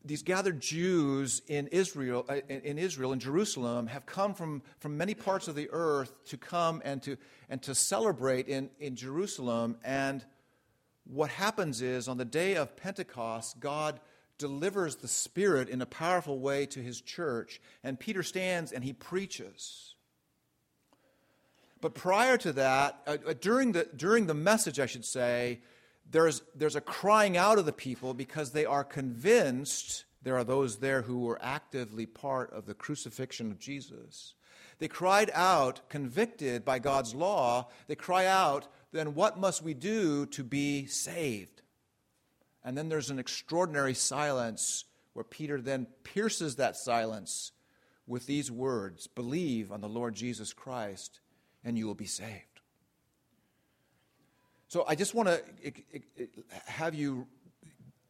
these 0.06 0.24
gathered 0.24 0.60
Jews 0.60 1.42
in 1.48 1.68
Israel, 1.68 2.26
uh, 2.28 2.40
in 2.50 2.78
Israel, 2.78 3.14
in 3.14 3.20
Jerusalem, 3.20 3.88
have 3.88 4.06
come 4.06 4.34
from, 4.34 4.62
from 4.80 4.98
many 4.98 5.14
parts 5.14 5.48
of 5.48 5.56
the 5.56 5.70
earth 5.72 6.12
to 6.26 6.38
come 6.38 6.82
and 6.84 7.02
to, 7.04 7.18
and 7.50 7.62
to 7.64 7.74
celebrate 7.74 8.48
in, 8.48 8.70
in 8.80 8.96
Jerusalem. 8.96 9.78
And 9.84 10.26
what 11.06 11.30
happens 11.30 11.82
is, 11.82 12.08
on 12.08 12.18
the 12.18 12.26
day 12.26 12.56
of 12.56 12.76
Pentecost, 12.76 13.60
God 13.60 14.00
delivers 14.38 14.98
the 14.98 15.08
Spirit 15.08 15.70
in 15.70 15.82
a 15.82 15.86
powerful 15.86 16.40
way 16.40 16.66
to 16.66 16.80
his 16.80 17.00
church. 17.00 17.62
And 17.84 18.00
Peter 18.00 18.24
stands 18.24 18.72
and 18.72 18.84
he 18.84 18.92
preaches. 18.92 19.96
But 21.80 21.96
prior 21.96 22.38
to 22.38 22.54
that, 22.54 23.02
uh, 23.08 23.18
uh 23.26 23.34
during, 23.40 23.74
the, 23.74 23.88
during 23.96 24.26
the 24.26 24.34
message, 24.34 24.80
I 24.80 24.86
should 24.86 25.06
say, 25.06 25.60
there's, 26.10 26.42
there's 26.56 26.76
a 26.76 26.82
crying 26.82 27.38
out 27.38 27.58
of 27.58 27.66
the 27.66 27.74
people 27.74 28.14
because 28.14 28.52
they 28.52 28.66
are 28.66 28.84
convinced 28.84 30.06
there 30.22 30.38
are 30.38 30.44
those 30.44 30.78
there 30.78 31.02
who 31.02 31.20
were 31.20 31.40
actively 31.42 32.06
part 32.06 32.52
of 32.52 32.66
the 32.66 32.74
crucifixion 32.74 33.52
of 33.52 33.60
Jesus. 33.60 34.36
They 34.80 34.88
cried 34.88 35.32
out, 35.34 35.88
convicted 35.90 36.66
by 36.66 36.80
God's 36.80 37.14
law, 37.14 37.70
they 37.88 37.96
cry 37.96 38.26
out, 38.26 38.68
then 38.92 39.16
what 39.16 39.40
must 39.40 39.62
we 39.62 39.74
do 39.74 40.26
to 40.28 40.44
be 40.44 40.86
saved? 40.86 41.62
And 42.64 42.78
then 42.78 42.90
there's 42.90 43.10
an 43.10 43.20
extraordinary 43.20 43.94
silence 43.94 44.86
where 45.14 45.26
Peter 45.26 45.62
then 45.62 45.88
pierces 46.04 46.56
that 46.56 46.78
silence 46.78 47.52
with 48.08 48.26
these 48.26 48.52
words 48.52 49.08
Believe 49.08 49.72
on 49.72 49.82
the 49.82 49.90
Lord 49.90 50.16
Jesus 50.16 50.54
Christ, 50.54 51.20
and 51.64 51.78
you 51.78 51.88
will 51.88 51.96
be 51.96 52.06
saved. 52.06 52.53
So 54.74 54.84
I 54.88 54.96
just 54.96 55.14
want 55.14 55.30
to 55.30 55.40
have 56.66 56.96
you 56.96 57.28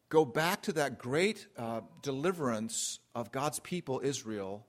go 0.08 0.24
back 0.24 0.62
to 0.62 0.72
that 0.72 0.98
great 0.98 1.46
uh, 1.58 1.82
deliverance 2.00 3.00
of 3.14 3.30
God's 3.30 3.58
people, 3.58 4.00
Israel, 4.02 4.64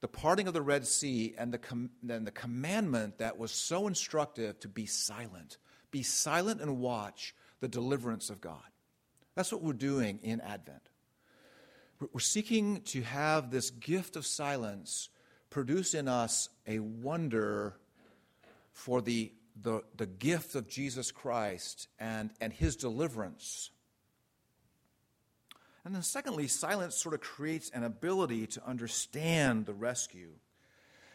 the 0.00 0.08
parting 0.08 0.48
of 0.48 0.54
the 0.54 0.62
Red 0.62 0.86
Sea, 0.86 1.34
and 1.36 1.52
the, 1.52 1.58
com- 1.58 1.90
and 2.08 2.26
the 2.26 2.30
commandment 2.30 3.18
that 3.18 3.36
was 3.36 3.50
so 3.50 3.86
instructive 3.86 4.58
to 4.60 4.68
be 4.68 4.86
silent. 4.86 5.58
Be 5.90 6.02
silent 6.02 6.62
and 6.62 6.78
watch 6.78 7.34
the 7.60 7.68
deliverance 7.68 8.30
of 8.30 8.40
God. 8.40 8.64
That's 9.34 9.52
what 9.52 9.60
we're 9.60 9.74
doing 9.74 10.20
in 10.22 10.40
Advent. 10.40 10.88
We're 12.14 12.20
seeking 12.20 12.80
to 12.80 13.02
have 13.02 13.50
this 13.50 13.68
gift 13.68 14.16
of 14.16 14.24
silence 14.24 15.10
produce 15.50 15.92
in 15.92 16.08
us 16.08 16.48
a 16.66 16.78
wonder 16.78 17.76
for 18.72 19.02
the 19.02 19.34
the, 19.60 19.82
the 19.96 20.06
gift 20.06 20.54
of 20.54 20.68
Jesus 20.68 21.10
Christ 21.10 21.88
and, 21.98 22.30
and 22.40 22.52
his 22.52 22.76
deliverance. 22.76 23.70
And 25.84 25.94
then, 25.94 26.02
secondly, 26.02 26.48
silence 26.48 26.96
sort 26.96 27.14
of 27.14 27.20
creates 27.20 27.70
an 27.70 27.84
ability 27.84 28.46
to 28.48 28.66
understand 28.66 29.66
the 29.66 29.74
rescue. 29.74 30.30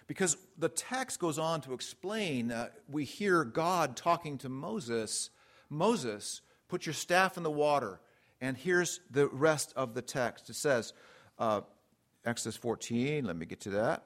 Because 0.07 0.37
the 0.57 0.69
text 0.69 1.19
goes 1.19 1.39
on 1.39 1.61
to 1.61 1.73
explain, 1.73 2.51
uh, 2.51 2.69
we 2.89 3.03
hear 3.03 3.43
God 3.43 3.95
talking 3.95 4.37
to 4.39 4.49
Moses 4.49 5.29
Moses, 5.69 6.41
put 6.67 6.85
your 6.85 6.93
staff 6.93 7.37
in 7.37 7.43
the 7.43 7.51
water. 7.51 7.99
And 8.41 8.57
here's 8.57 8.99
the 9.11 9.27
rest 9.27 9.73
of 9.75 9.93
the 9.93 10.01
text. 10.01 10.49
It 10.49 10.55
says, 10.55 10.93
uh, 11.37 11.61
Exodus 12.25 12.57
14, 12.57 13.25
let 13.25 13.35
me 13.35 13.45
get 13.45 13.61
to 13.61 13.69
that. 13.71 14.05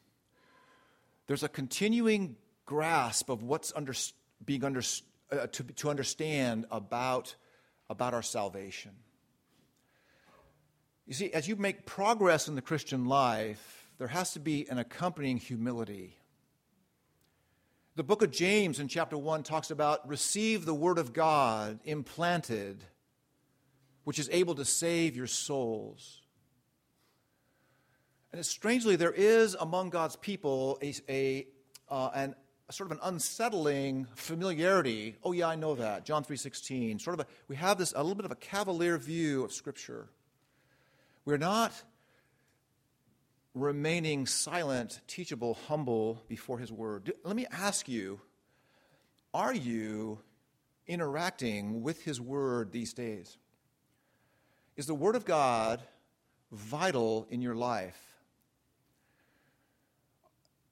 there's 1.31 1.43
a 1.43 1.47
continuing 1.47 2.35
grasp 2.65 3.29
of 3.29 3.41
what's 3.41 3.71
under, 3.73 3.93
being 4.43 4.65
under, 4.65 4.81
uh, 5.31 5.47
to, 5.47 5.63
to 5.63 5.89
understand 5.89 6.65
about, 6.69 7.33
about 7.89 8.13
our 8.13 8.21
salvation. 8.21 8.91
You 11.07 11.13
see, 11.13 11.31
as 11.31 11.47
you 11.47 11.55
make 11.55 11.85
progress 11.85 12.49
in 12.49 12.55
the 12.55 12.61
Christian 12.61 13.05
life, 13.05 13.87
there 13.97 14.09
has 14.09 14.33
to 14.33 14.41
be 14.41 14.67
an 14.69 14.77
accompanying 14.77 15.37
humility. 15.37 16.17
The 17.95 18.03
book 18.03 18.23
of 18.23 18.31
James 18.31 18.81
in 18.81 18.89
chapter 18.89 19.17
1 19.17 19.43
talks 19.43 19.71
about 19.71 20.05
receive 20.09 20.65
the 20.65 20.73
word 20.73 20.97
of 20.97 21.13
God 21.13 21.79
implanted, 21.85 22.83
which 24.03 24.19
is 24.19 24.27
able 24.33 24.55
to 24.55 24.65
save 24.65 25.15
your 25.15 25.27
souls. 25.27 26.20
And 28.33 28.45
strangely, 28.45 28.95
there 28.95 29.11
is 29.11 29.55
among 29.59 29.89
God's 29.89 30.15
people 30.15 30.79
a, 30.81 30.93
a, 31.09 31.47
uh, 31.89 32.09
an, 32.13 32.35
a 32.69 32.73
sort 32.73 32.89
of 32.89 32.97
an 32.97 33.03
unsettling 33.03 34.07
familiarity. 34.15 35.17
Oh, 35.23 35.33
yeah, 35.33 35.47
I 35.47 35.55
know 35.55 35.75
that. 35.75 36.05
John 36.05 36.23
3.16. 36.23 37.01
Sort 37.01 37.19
of 37.19 37.25
a, 37.25 37.29
we 37.49 37.57
have 37.57 37.77
this, 37.77 37.91
a 37.93 38.01
little 38.01 38.15
bit 38.15 38.23
of 38.25 38.31
a 38.31 38.35
cavalier 38.35 38.97
view 38.97 39.43
of 39.43 39.51
Scripture. 39.51 40.07
We're 41.25 41.37
not 41.37 41.73
remaining 43.53 44.25
silent, 44.25 45.01
teachable, 45.07 45.57
humble 45.67 46.23
before 46.29 46.57
His 46.57 46.71
Word. 46.71 47.11
Let 47.25 47.35
me 47.35 47.45
ask 47.51 47.89
you 47.89 48.21
are 49.33 49.53
you 49.53 50.19
interacting 50.87 51.83
with 51.83 52.03
His 52.03 52.19
Word 52.21 52.71
these 52.71 52.93
days? 52.93 53.37
Is 54.77 54.87
the 54.87 54.95
Word 54.95 55.15
of 55.15 55.25
God 55.25 55.81
vital 56.51 57.27
in 57.29 57.41
your 57.41 57.55
life? 57.55 58.10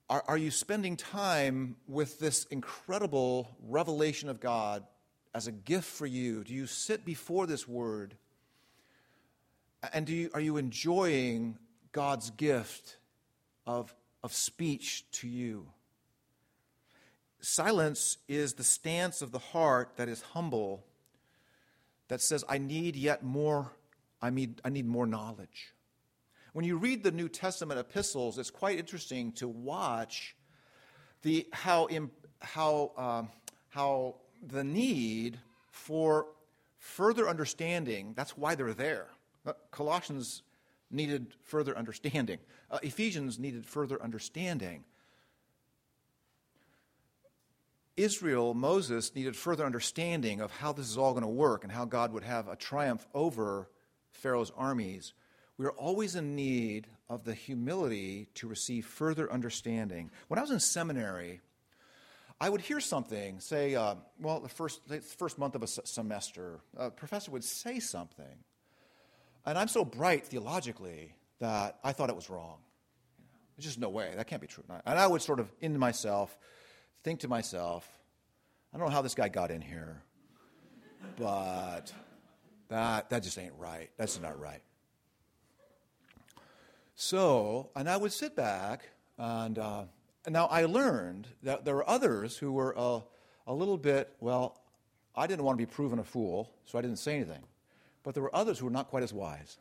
Are, 0.09 0.23
are 0.27 0.37
you 0.37 0.49
spending 0.49 0.97
time 0.97 1.75
with 1.87 2.19
this 2.19 2.45
incredible 2.45 3.55
revelation 3.67 4.27
of 4.27 4.39
God 4.39 4.83
as 5.35 5.45
a 5.45 5.51
gift 5.51 5.85
for 5.85 6.07
you? 6.07 6.43
Do 6.43 6.53
you 6.53 6.65
sit 6.65 7.05
before 7.05 7.45
this 7.45 7.67
word? 7.67 8.15
And 9.93 10.07
do 10.07 10.13
you, 10.13 10.31
are 10.33 10.41
you 10.41 10.57
enjoying 10.57 11.59
God's 11.91 12.31
gift 12.31 12.97
of, 13.67 13.93
of 14.23 14.33
speech 14.33 15.05
to 15.13 15.27
you? 15.27 15.67
Silence 17.39 18.17
is 18.27 18.53
the 18.53 18.63
stance 18.63 19.21
of 19.21 19.31
the 19.31 19.39
heart 19.39 19.91
that 19.95 20.09
is 20.09 20.21
humble, 20.21 20.83
that 22.07 22.19
says, 22.19 22.43
I 22.49 22.57
need 22.57 22.95
yet 22.95 23.23
more, 23.23 23.71
I 24.21 24.31
need, 24.31 24.59
I 24.65 24.69
need 24.69 24.87
more 24.87 25.05
knowledge. 25.05 25.73
When 26.59 26.65
you 26.65 26.75
read 26.75 27.03
the 27.03 27.11
New 27.11 27.29
Testament 27.29 27.79
epistles, 27.79 28.37
it's 28.37 28.51
quite 28.51 28.77
interesting 28.77 29.31
to 29.31 29.47
watch 29.47 30.35
the, 31.21 31.47
how, 31.53 31.87
how, 32.41 32.91
um, 32.97 33.29
how 33.69 34.15
the 34.45 34.65
need 34.65 35.39
for 35.71 36.25
further 36.77 37.29
understanding, 37.29 38.11
that's 38.13 38.35
why 38.35 38.55
they're 38.55 38.73
there. 38.73 39.07
Uh, 39.45 39.53
Colossians 39.71 40.41
needed 40.91 41.33
further 41.43 41.77
understanding, 41.77 42.39
uh, 42.69 42.79
Ephesians 42.83 43.39
needed 43.39 43.65
further 43.65 44.03
understanding. 44.03 44.83
Israel, 47.95 48.53
Moses, 48.53 49.15
needed 49.15 49.37
further 49.37 49.65
understanding 49.65 50.41
of 50.41 50.51
how 50.51 50.73
this 50.73 50.89
is 50.89 50.97
all 50.97 51.13
going 51.13 51.23
to 51.23 51.29
work 51.29 51.63
and 51.63 51.71
how 51.71 51.85
God 51.85 52.11
would 52.11 52.25
have 52.25 52.49
a 52.49 52.57
triumph 52.57 53.07
over 53.13 53.69
Pharaoh's 54.11 54.51
armies. 54.57 55.13
We 55.59 55.65
are 55.65 55.71
always 55.71 56.15
in 56.15 56.37
need 56.37 56.87
of 57.09 57.25
the 57.25 57.33
humility 57.33 58.29
to 58.35 58.47
receive 58.47 58.85
further 58.85 59.29
understanding. 59.29 60.09
When 60.29 60.37
I 60.37 60.41
was 60.41 60.51
in 60.51 60.61
seminary, 60.61 61.41
I 62.39 62.47
would 62.47 62.61
hear 62.61 62.79
something, 62.79 63.41
say, 63.41 63.75
uh, 63.75 63.95
well, 64.21 64.39
the 64.39 64.47
first, 64.47 64.87
the 64.87 65.01
first 65.01 65.37
month 65.37 65.55
of 65.55 65.63
a 65.63 65.67
semester, 65.67 66.61
a 66.77 66.89
professor 66.89 67.31
would 67.31 67.43
say 67.43 67.81
something. 67.81 68.37
And 69.45 69.57
I'm 69.57 69.67
so 69.67 69.83
bright 69.83 70.27
theologically 70.27 71.13
that 71.39 71.77
I 71.83 71.91
thought 71.91 72.09
it 72.09 72.15
was 72.15 72.29
wrong. 72.29 72.59
There's 73.57 73.65
just 73.65 73.79
no 73.79 73.89
way. 73.89 74.13
That 74.15 74.27
can't 74.27 74.41
be 74.41 74.47
true. 74.47 74.63
And 74.85 74.97
I 74.97 75.07
would 75.07 75.21
sort 75.21 75.41
of, 75.41 75.51
in 75.59 75.77
myself, 75.77 76.37
think 77.03 77.19
to 77.19 77.27
myself, 77.27 77.85
I 78.73 78.77
don't 78.77 78.87
know 78.87 78.93
how 78.93 79.01
this 79.01 79.15
guy 79.15 79.27
got 79.27 79.51
in 79.51 79.59
here, 79.59 80.03
but 81.17 81.91
that, 82.69 83.09
that 83.09 83.23
just 83.23 83.37
ain't 83.37 83.55
right. 83.57 83.89
That's 83.97 84.21
not 84.21 84.39
right. 84.39 84.61
So, 87.01 87.69
and 87.77 87.89
I 87.89 87.95
would 87.95 88.11
sit 88.11 88.35
back, 88.35 88.89
and, 89.17 89.57
uh, 89.57 89.83
now 90.27 90.47
I 90.47 90.65
learned 90.65 91.29
that 91.43 91.63
there 91.63 91.73
were 91.75 91.89
others 91.89 92.35
who 92.35 92.51
were 92.51 92.77
uh, 92.77 92.99
a 93.47 93.53
little 93.53 93.77
bit, 93.77 94.13
well, 94.19 94.59
I 95.15 95.25
didn't 95.25 95.45
want 95.45 95.57
to 95.57 95.65
be 95.65 95.71
proven 95.71 95.99
a 95.99 96.03
fool, 96.03 96.51
so 96.65 96.77
I 96.77 96.81
didn't 96.81 96.99
say 96.99 97.15
anything. 97.15 97.41
But 98.03 98.15
there 98.15 98.21
were 98.21 98.35
others 98.35 98.59
who 98.59 98.65
were 98.65 98.71
not 98.71 98.89
quite 98.89 99.03
as 99.03 99.13
wise. 99.13 99.59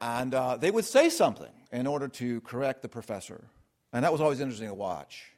And 0.00 0.34
uh, 0.34 0.56
they 0.56 0.72
would 0.72 0.84
say 0.84 1.08
something 1.08 1.52
in 1.70 1.86
order 1.86 2.08
to 2.08 2.40
correct 2.40 2.82
the 2.82 2.88
professor. 2.88 3.44
And 3.92 4.04
that 4.04 4.10
was 4.10 4.20
always 4.20 4.40
interesting 4.40 4.66
to 4.66 4.74
watch. 4.74 5.30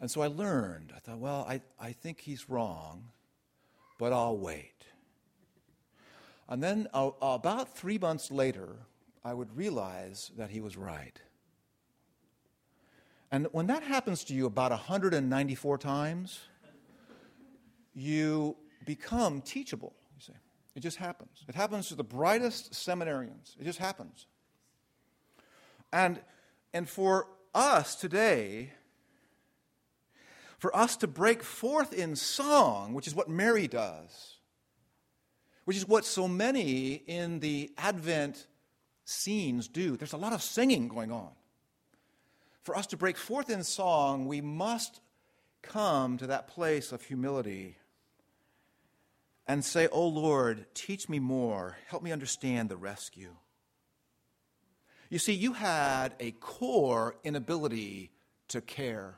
And 0.00 0.10
so 0.10 0.20
I 0.20 0.26
learned. 0.26 0.92
I 0.96 0.98
thought, 0.98 1.18
well, 1.18 1.46
I, 1.48 1.60
I 1.78 1.92
think 1.92 2.18
he's 2.18 2.50
wrong, 2.50 3.04
but 4.00 4.12
I'll 4.12 4.36
wait. 4.36 4.84
And 6.48 6.60
then 6.60 6.88
uh, 6.92 7.12
about 7.22 7.76
three 7.76 7.98
months 7.98 8.32
later, 8.32 8.74
I 9.22 9.34
would 9.34 9.56
realize 9.56 10.30
that 10.36 10.50
he 10.50 10.60
was 10.60 10.76
right. 10.76 11.20
And 13.30 13.46
when 13.52 13.66
that 13.68 13.82
happens 13.82 14.24
to 14.24 14.34
you 14.34 14.46
about 14.46 14.70
194 14.70 15.78
times, 15.78 16.40
you 17.94 18.56
become 18.84 19.40
teachable, 19.40 19.94
you 20.16 20.22
see. 20.22 20.38
It 20.74 20.80
just 20.80 20.96
happens. 20.96 21.44
It 21.48 21.54
happens 21.54 21.88
to 21.88 21.94
the 21.94 22.04
brightest 22.04 22.72
seminarians. 22.72 23.58
It 23.60 23.64
just 23.64 23.78
happens. 23.78 24.26
And, 25.92 26.20
and 26.72 26.88
for 26.88 27.26
us 27.54 27.94
today, 27.94 28.72
for 30.58 30.74
us 30.76 30.96
to 30.98 31.06
break 31.06 31.42
forth 31.42 31.92
in 31.92 32.16
song, 32.16 32.94
which 32.94 33.06
is 33.06 33.14
what 33.14 33.28
Mary 33.28 33.66
does, 33.66 34.36
which 35.64 35.76
is 35.76 35.88
what 35.88 36.04
so 36.04 36.28
many 36.28 36.94
in 37.06 37.40
the 37.40 37.72
Advent 37.78 38.46
scenes 39.10 39.68
do. 39.68 39.96
There's 39.96 40.12
a 40.12 40.18
lot 40.18 40.32
of 40.32 40.42
singing 40.42 40.88
going 40.88 41.12
on. 41.12 41.30
For 42.62 42.76
us 42.76 42.86
to 42.88 42.96
break 42.96 43.16
forth 43.16 43.50
in 43.50 43.64
song, 43.64 44.26
we 44.26 44.40
must 44.40 45.00
come 45.62 46.18
to 46.18 46.26
that 46.28 46.48
place 46.48 46.92
of 46.92 47.02
humility 47.02 47.76
and 49.46 49.64
say, 49.64 49.88
Oh 49.90 50.06
Lord, 50.06 50.66
teach 50.74 51.08
me 51.08 51.18
more. 51.18 51.76
Help 51.88 52.02
me 52.02 52.12
understand 52.12 52.68
the 52.68 52.76
rescue. 52.76 53.34
You 55.08 55.18
see, 55.18 55.32
you 55.32 55.54
had 55.54 56.14
a 56.20 56.30
core 56.32 57.16
inability 57.24 58.12
to 58.48 58.60
care. 58.60 59.16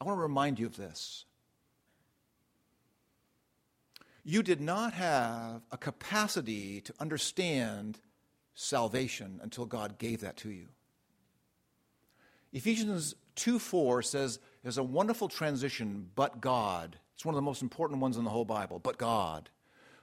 I 0.00 0.04
want 0.04 0.18
to 0.18 0.22
remind 0.22 0.58
you 0.58 0.66
of 0.66 0.76
this. 0.76 1.24
You 4.24 4.42
did 4.42 4.60
not 4.60 4.94
have 4.94 5.62
a 5.70 5.76
capacity 5.76 6.80
to 6.80 6.94
understand 6.98 8.00
salvation 8.54 9.40
until 9.42 9.66
God 9.66 9.98
gave 9.98 10.20
that 10.20 10.36
to 10.38 10.50
you. 10.50 10.68
Ephesians 12.52 13.14
2 13.36 13.58
4 13.58 14.02
says 14.02 14.38
there's 14.62 14.78
a 14.78 14.82
wonderful 14.82 15.28
transition, 15.28 16.08
but 16.14 16.40
God. 16.40 16.98
It's 17.14 17.24
one 17.24 17.34
of 17.34 17.36
the 17.36 17.42
most 17.42 17.62
important 17.62 18.00
ones 18.00 18.16
in 18.16 18.24
the 18.24 18.30
whole 18.30 18.44
Bible. 18.44 18.78
But 18.78 18.98
God, 18.98 19.50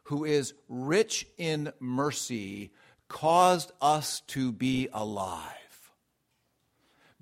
who 0.03 0.25
is 0.25 0.53
rich 0.69 1.27
in 1.37 1.71
mercy, 1.79 2.71
caused 3.07 3.71
us 3.81 4.21
to 4.27 4.51
be 4.51 4.87
alive. 4.93 5.47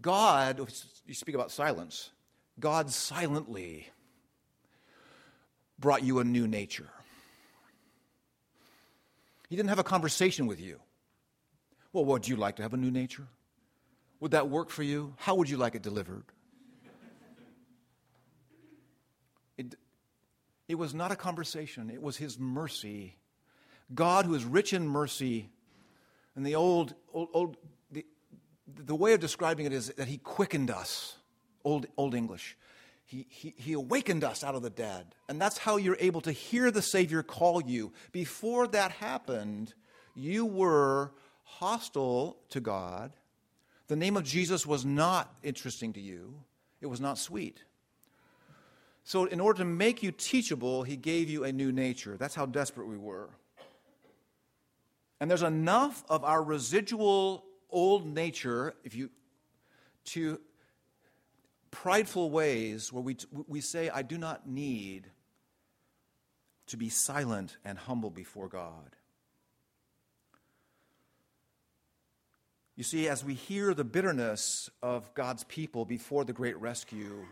God, 0.01 0.59
you 1.05 1.13
speak 1.13 1.35
about 1.35 1.51
silence, 1.51 2.11
God 2.59 2.89
silently 2.89 3.89
brought 5.77 6.03
you 6.03 6.19
a 6.19 6.23
new 6.23 6.47
nature. 6.47 6.89
He 9.49 9.55
didn't 9.55 9.69
have 9.69 9.79
a 9.79 9.83
conversation 9.83 10.45
with 10.45 10.59
you. 10.61 10.79
Well, 11.91 12.05
would 12.05 12.27
you 12.27 12.35
like 12.35 12.57
to 12.57 12.61
have 12.61 12.73
a 12.73 12.77
new 12.77 12.91
nature? 12.91 13.27
Would 14.19 14.31
that 14.31 14.49
work 14.49 14.69
for 14.69 14.83
you? 14.83 15.15
How 15.17 15.35
would 15.35 15.49
you 15.49 15.57
like 15.57 15.75
it 15.75 15.81
delivered? 15.81 16.23
It, 19.57 19.75
it 20.67 20.75
was 20.75 20.93
not 20.93 21.11
a 21.11 21.15
conversation, 21.15 21.89
it 21.89 22.01
was 22.01 22.17
His 22.17 22.39
mercy. 22.39 23.17
God, 23.93 24.25
who 24.25 24.35
is 24.35 24.45
rich 24.45 24.71
in 24.71 24.87
mercy, 24.87 25.49
and 26.35 26.45
the 26.45 26.55
old, 26.55 26.93
old, 27.11 27.29
old 27.33 27.57
the, 27.91 28.05
the 28.67 28.95
way 28.95 29.13
of 29.13 29.19
describing 29.19 29.65
it 29.65 29.73
is 29.73 29.87
that 29.89 30.07
He 30.07 30.17
quickened 30.17 30.69
us, 30.69 31.15
Old, 31.65 31.87
old 31.97 32.15
English. 32.15 32.55
He, 33.05 33.25
he, 33.29 33.53
he 33.57 33.73
awakened 33.73 34.23
us 34.23 34.43
out 34.43 34.55
of 34.55 34.61
the 34.61 34.69
dead. 34.69 35.15
And 35.27 35.41
that's 35.41 35.57
how 35.57 35.77
you're 35.77 35.97
able 35.99 36.21
to 36.21 36.31
hear 36.31 36.69
the 36.71 36.81
Savior 36.81 37.23
call 37.23 37.61
you. 37.61 37.91
Before 38.11 38.67
that 38.67 38.91
happened, 38.91 39.73
you 40.15 40.45
were 40.45 41.11
hostile 41.57 42.37
to 42.49 42.59
God. 42.59 43.11
The 43.87 43.95
name 43.95 44.15
of 44.15 44.23
Jesus 44.23 44.65
was 44.65 44.85
not 44.85 45.33
interesting 45.43 45.93
to 45.93 46.01
you, 46.01 46.35
it 46.81 46.87
was 46.87 47.01
not 47.01 47.17
sweet. 47.17 47.63
So, 49.03 49.25
in 49.25 49.39
order 49.39 49.59
to 49.59 49.65
make 49.65 50.03
you 50.03 50.11
teachable, 50.11 50.83
he 50.83 50.95
gave 50.95 51.29
you 51.29 51.43
a 51.43 51.51
new 51.51 51.71
nature. 51.71 52.15
That's 52.17 52.35
how 52.35 52.45
desperate 52.45 52.87
we 52.87 52.97
were. 52.97 53.29
And 55.19 55.29
there's 55.29 55.43
enough 55.43 56.03
of 56.07 56.23
our 56.23 56.43
residual 56.43 57.43
old 57.69 58.05
nature, 58.05 58.75
if 58.83 58.95
you, 58.95 59.09
to 60.05 60.39
prideful 61.71 62.29
ways 62.29 62.93
where 62.93 63.01
we, 63.01 63.17
we 63.47 63.61
say, 63.61 63.89
I 63.89 64.01
do 64.01 64.17
not 64.17 64.47
need 64.47 65.07
to 66.67 66.77
be 66.77 66.89
silent 66.89 67.57
and 67.65 67.77
humble 67.77 68.11
before 68.11 68.47
God. 68.47 68.95
You 72.79 72.85
see, 72.85 73.09
as 73.09 73.25
we 73.25 73.33
hear 73.33 73.73
the 73.73 73.83
bitterness 73.83 74.69
of 74.81 75.13
God's 75.13 75.43
people 75.43 75.83
before 75.83 76.23
the 76.23 76.31
great 76.31 76.57
rescue, 76.61 77.25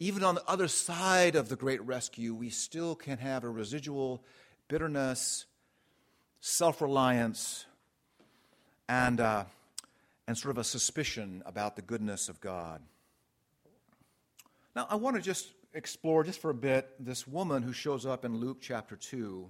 even 0.00 0.24
on 0.24 0.34
the 0.34 0.42
other 0.48 0.66
side 0.66 1.36
of 1.36 1.48
the 1.48 1.54
great 1.54 1.80
rescue, 1.86 2.34
we 2.34 2.50
still 2.50 2.96
can 2.96 3.16
have 3.18 3.44
a 3.44 3.48
residual 3.48 4.24
bitterness, 4.66 5.46
self 6.40 6.82
reliance, 6.82 7.64
and, 8.88 9.20
uh, 9.20 9.44
and 10.26 10.36
sort 10.36 10.50
of 10.50 10.58
a 10.58 10.64
suspicion 10.64 11.44
about 11.46 11.76
the 11.76 11.82
goodness 11.82 12.28
of 12.28 12.40
God. 12.40 12.82
Now, 14.74 14.88
I 14.90 14.96
want 14.96 15.14
to 15.14 15.22
just 15.22 15.52
explore, 15.74 16.24
just 16.24 16.40
for 16.40 16.50
a 16.50 16.54
bit, 16.54 16.90
this 16.98 17.24
woman 17.24 17.62
who 17.62 17.72
shows 17.72 18.04
up 18.04 18.24
in 18.24 18.38
Luke 18.38 18.58
chapter 18.60 18.96
2 18.96 19.48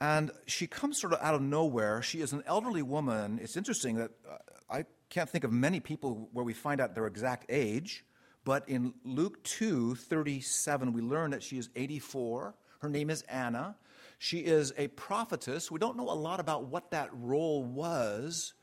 and 0.00 0.30
she 0.46 0.66
comes 0.66 1.00
sort 1.00 1.12
of 1.12 1.20
out 1.20 1.34
of 1.34 1.42
nowhere. 1.42 2.02
She 2.02 2.20
is 2.20 2.32
an 2.32 2.42
elderly 2.46 2.82
woman. 2.82 3.40
It's 3.42 3.56
interesting 3.56 3.96
that 3.96 4.10
uh, 4.28 4.36
I 4.70 4.84
can't 5.10 5.28
think 5.28 5.44
of 5.44 5.52
many 5.52 5.80
people 5.80 6.28
where 6.32 6.44
we 6.44 6.52
find 6.52 6.80
out 6.80 6.94
their 6.94 7.06
exact 7.06 7.46
age, 7.48 8.04
but 8.44 8.68
in 8.68 8.94
Luke 9.04 9.42
2 9.44 9.96
37, 9.96 10.92
we 10.92 11.02
learn 11.02 11.32
that 11.32 11.42
she 11.42 11.58
is 11.58 11.68
84. 11.74 12.54
Her 12.80 12.88
name 12.88 13.10
is 13.10 13.22
Anna. 13.22 13.76
She 14.18 14.38
is 14.38 14.72
a 14.76 14.88
prophetess. 14.88 15.70
We 15.70 15.78
don't 15.78 15.96
know 15.96 16.10
a 16.10 16.14
lot 16.14 16.40
about 16.40 16.64
what 16.64 16.90
that 16.90 17.10
role 17.12 17.64
was 17.64 18.54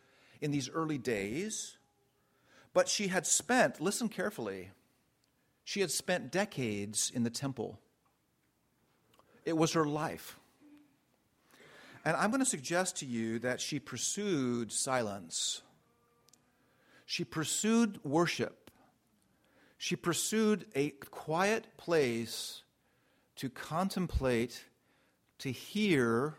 in 0.42 0.52
these 0.52 0.70
early 0.70 0.98
days, 0.98 1.78
but 2.74 2.88
she 2.88 3.08
had 3.08 3.26
spent, 3.26 3.82
listen 3.82 4.10
carefully, 4.10 4.72
she 5.64 5.82
had 5.82 5.92
spent 5.92 6.32
decades 6.32 7.12
in 7.14 7.24
the 7.24 7.30
temple. 7.30 7.80
It 9.46 9.58
was 9.58 9.74
her 9.74 9.86
life. 9.86 10.38
And 12.06 12.16
I'm 12.16 12.30
going 12.30 12.40
to 12.40 12.46
suggest 12.46 12.98
to 12.98 13.06
you 13.06 13.40
that 13.40 13.60
she 13.60 13.80
pursued 13.80 14.72
silence. 14.72 15.64
She 17.08 17.26
pursued 17.26 18.00
worship. 18.04 18.70
She 19.80 19.96
pursued 19.96 20.66
a 20.76 20.92
quiet 20.92 21.66
place 21.78 22.62
to 23.38 23.50
contemplate, 23.50 24.64
to 25.40 25.52
hear, 25.52 26.36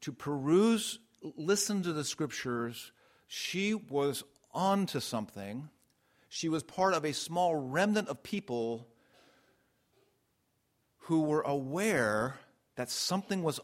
to 0.00 0.12
peruse, 0.12 0.98
listen 1.36 1.82
to 1.82 1.92
the 1.92 2.04
scriptures. 2.04 2.90
She 3.26 3.74
was 3.74 4.24
on 4.52 4.86
to 4.86 5.00
something. 5.00 5.68
She 6.30 6.48
was 6.48 6.62
part 6.62 6.94
of 6.94 7.04
a 7.04 7.12
small 7.12 7.54
remnant 7.54 8.08
of 8.08 8.22
people 8.22 8.88
who 11.02 11.22
were 11.22 11.42
aware 11.42 12.36
that 12.76 12.90
something 12.90 13.42
was, 13.42 13.60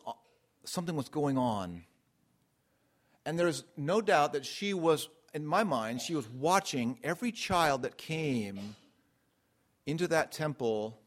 something 0.65 0.97
was 0.97 1.09
going 1.09 1.39
on. 1.39 1.85
And 3.27 3.39
there's 3.39 3.65
no 3.77 4.01
doubt 4.01 4.33
that 4.35 4.45
she 4.45 4.75
was, 4.75 5.09
in 5.33 5.47
my 5.47 5.65
mind, 5.65 6.01
she 6.01 6.15
was 6.15 6.29
watching 6.29 6.99
every 7.03 7.33
child 7.33 7.83
that 7.83 7.97
came 7.97 8.77
into 9.87 10.09
that 10.09 10.33
temple 10.33 10.99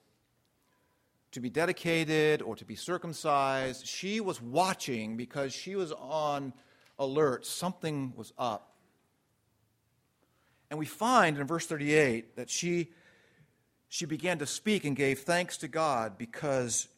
to 1.32 1.39
be 1.39 1.50
dedicated 1.50 2.41
or 2.41 2.56
to 2.56 2.65
be 2.65 2.76
circumcised. 2.76 3.86
She 3.86 4.20
was 4.20 4.41
watching 4.41 5.17
because 5.17 5.54
she 5.54 5.76
was 5.76 5.91
on 5.91 6.54
alert. 6.98 7.46
Something 7.46 8.13
was 8.15 8.34
up. 8.38 8.74
And 10.70 10.80
we 10.80 10.86
find 10.86 11.38
in 11.38 11.46
verse 11.46 11.65
38 11.65 12.36
that 12.36 12.50
she 12.50 12.89
she 13.89 14.06
began 14.06 14.39
to 14.39 14.46
speak 14.46 14.84
and 14.84 14.96
gave 14.96 15.20
thanks 15.20 15.58
to 15.58 15.67
God 15.70 16.17
because 16.17 16.89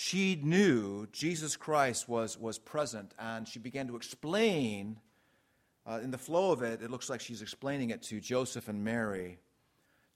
she 0.00 0.38
knew 0.40 1.08
Jesus 1.10 1.56
Christ 1.56 2.08
was, 2.08 2.38
was 2.38 2.56
present, 2.56 3.12
and 3.18 3.48
she 3.48 3.58
began 3.58 3.88
to 3.88 3.96
explain. 3.96 5.00
Uh, 5.84 5.98
in 6.00 6.12
the 6.12 6.18
flow 6.18 6.52
of 6.52 6.62
it, 6.62 6.82
it 6.82 6.88
looks 6.88 7.10
like 7.10 7.20
she's 7.20 7.42
explaining 7.42 7.90
it 7.90 8.04
to 8.04 8.20
Joseph 8.20 8.68
and 8.68 8.84
Mary. 8.84 9.40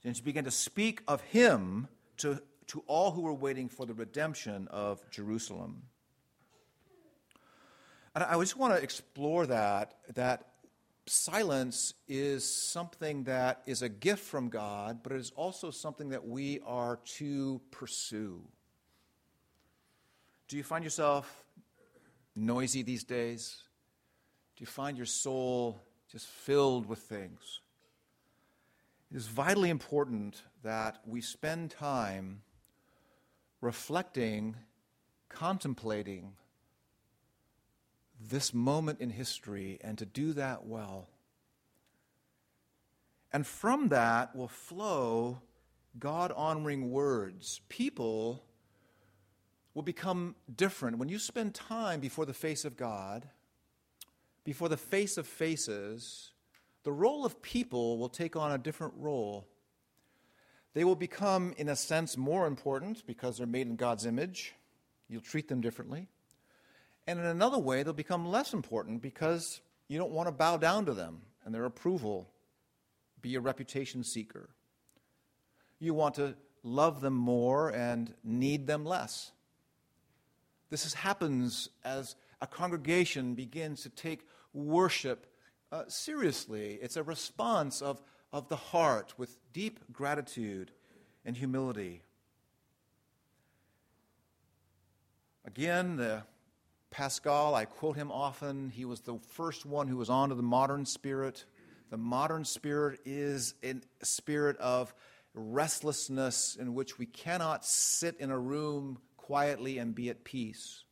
And 0.04 0.16
she 0.16 0.22
began 0.22 0.44
to 0.44 0.52
speak 0.52 1.02
of 1.08 1.20
him 1.22 1.88
to, 2.18 2.40
to 2.68 2.84
all 2.86 3.10
who 3.10 3.22
were 3.22 3.34
waiting 3.34 3.68
for 3.68 3.84
the 3.84 3.92
redemption 3.92 4.68
of 4.70 5.02
Jerusalem. 5.10 5.82
And 8.14 8.22
I 8.22 8.38
just 8.38 8.56
want 8.56 8.76
to 8.76 8.80
explore 8.80 9.46
that, 9.46 9.94
that 10.14 10.46
silence 11.06 11.94
is 12.06 12.44
something 12.44 13.24
that 13.24 13.62
is 13.66 13.82
a 13.82 13.88
gift 13.88 14.22
from 14.22 14.48
God, 14.48 15.00
but 15.02 15.10
it 15.10 15.18
is 15.18 15.32
also 15.34 15.72
something 15.72 16.10
that 16.10 16.24
we 16.24 16.60
are 16.64 17.00
to 17.16 17.60
pursue. 17.72 18.44
Do 20.48 20.56
you 20.56 20.62
find 20.62 20.84
yourself 20.84 21.44
noisy 22.36 22.82
these 22.82 23.04
days? 23.04 23.62
Do 24.56 24.62
you 24.62 24.66
find 24.66 24.96
your 24.96 25.06
soul 25.06 25.80
just 26.10 26.26
filled 26.26 26.86
with 26.86 26.98
things? 26.98 27.60
It 29.10 29.16
is 29.16 29.26
vitally 29.26 29.70
important 29.70 30.42
that 30.62 31.00
we 31.06 31.20
spend 31.20 31.70
time 31.70 32.42
reflecting, 33.60 34.56
contemplating 35.28 36.32
this 38.20 38.54
moment 38.54 39.00
in 39.00 39.10
history 39.10 39.78
and 39.82 39.98
to 39.98 40.06
do 40.06 40.32
that 40.34 40.66
well. 40.66 41.08
And 43.32 43.46
from 43.46 43.88
that 43.88 44.36
will 44.36 44.48
flow 44.48 45.40
God 45.98 46.32
honoring 46.34 46.90
words. 46.90 47.60
People 47.68 48.44
will 49.74 49.82
become 49.82 50.34
different. 50.54 50.98
When 50.98 51.08
you 51.08 51.18
spend 51.18 51.54
time 51.54 52.00
before 52.00 52.26
the 52.26 52.34
face 52.34 52.64
of 52.64 52.76
God, 52.76 53.28
before 54.44 54.68
the 54.68 54.76
face 54.76 55.16
of 55.16 55.26
faces, 55.26 56.32
the 56.84 56.92
role 56.92 57.24
of 57.24 57.40
people 57.42 57.98
will 57.98 58.08
take 58.08 58.36
on 58.36 58.52
a 58.52 58.58
different 58.58 58.94
role. 58.96 59.46
They 60.74 60.84
will 60.84 60.96
become, 60.96 61.54
in 61.56 61.68
a 61.68 61.76
sense, 61.76 62.16
more 62.16 62.46
important 62.46 63.06
because 63.06 63.38
they're 63.38 63.46
made 63.46 63.66
in 63.66 63.76
God's 63.76 64.06
image. 64.06 64.54
You'll 65.08 65.20
treat 65.20 65.48
them 65.48 65.60
differently. 65.60 66.08
And 67.06 67.18
in 67.18 67.26
another 67.26 67.58
way, 67.58 67.82
they'll 67.82 67.92
become 67.92 68.26
less 68.30 68.52
important 68.52 69.02
because 69.02 69.60
you 69.88 69.98
don't 69.98 70.12
want 70.12 70.28
to 70.28 70.32
bow 70.32 70.56
down 70.56 70.86
to 70.86 70.94
them 70.94 71.22
and 71.44 71.54
their 71.54 71.64
approval, 71.64 72.30
be 73.20 73.34
a 73.34 73.40
reputation 73.40 74.04
seeker. 74.04 74.48
You 75.78 75.94
want 75.94 76.14
to 76.16 76.34
love 76.62 77.00
them 77.00 77.14
more 77.14 77.70
and 77.70 78.14
need 78.24 78.66
them 78.66 78.84
less. 78.84 79.32
This 80.72 80.86
is, 80.86 80.94
happens 80.94 81.68
as 81.84 82.16
a 82.40 82.46
congregation 82.46 83.34
begins 83.34 83.82
to 83.82 83.90
take 83.90 84.26
worship 84.54 85.26
uh, 85.70 85.82
seriously. 85.88 86.78
It's 86.80 86.96
a 86.96 87.02
response 87.02 87.82
of, 87.82 88.00
of 88.32 88.48
the 88.48 88.56
heart 88.56 89.12
with 89.18 89.36
deep 89.52 89.80
gratitude 89.92 90.70
and 91.26 91.36
humility. 91.36 92.00
Again, 95.44 95.96
the 95.96 96.22
Pascal, 96.90 97.54
I 97.54 97.66
quote 97.66 97.96
him 97.96 98.10
often. 98.10 98.70
He 98.70 98.86
was 98.86 99.02
the 99.02 99.18
first 99.32 99.66
one 99.66 99.88
who 99.88 99.98
was 99.98 100.08
onto 100.08 100.34
the 100.34 100.42
modern 100.42 100.86
spirit. 100.86 101.44
The 101.90 101.98
modern 101.98 102.46
spirit 102.46 103.00
is 103.04 103.52
a 103.62 103.74
spirit 104.00 104.56
of 104.56 104.94
restlessness 105.34 106.56
in 106.56 106.72
which 106.72 106.98
we 106.98 107.04
cannot 107.04 107.66
sit 107.66 108.16
in 108.18 108.30
a 108.30 108.38
room 108.38 109.00
quietly 109.22 109.78
and 109.78 109.94
be 109.94 110.10
at 110.10 110.24
peace. 110.24 110.84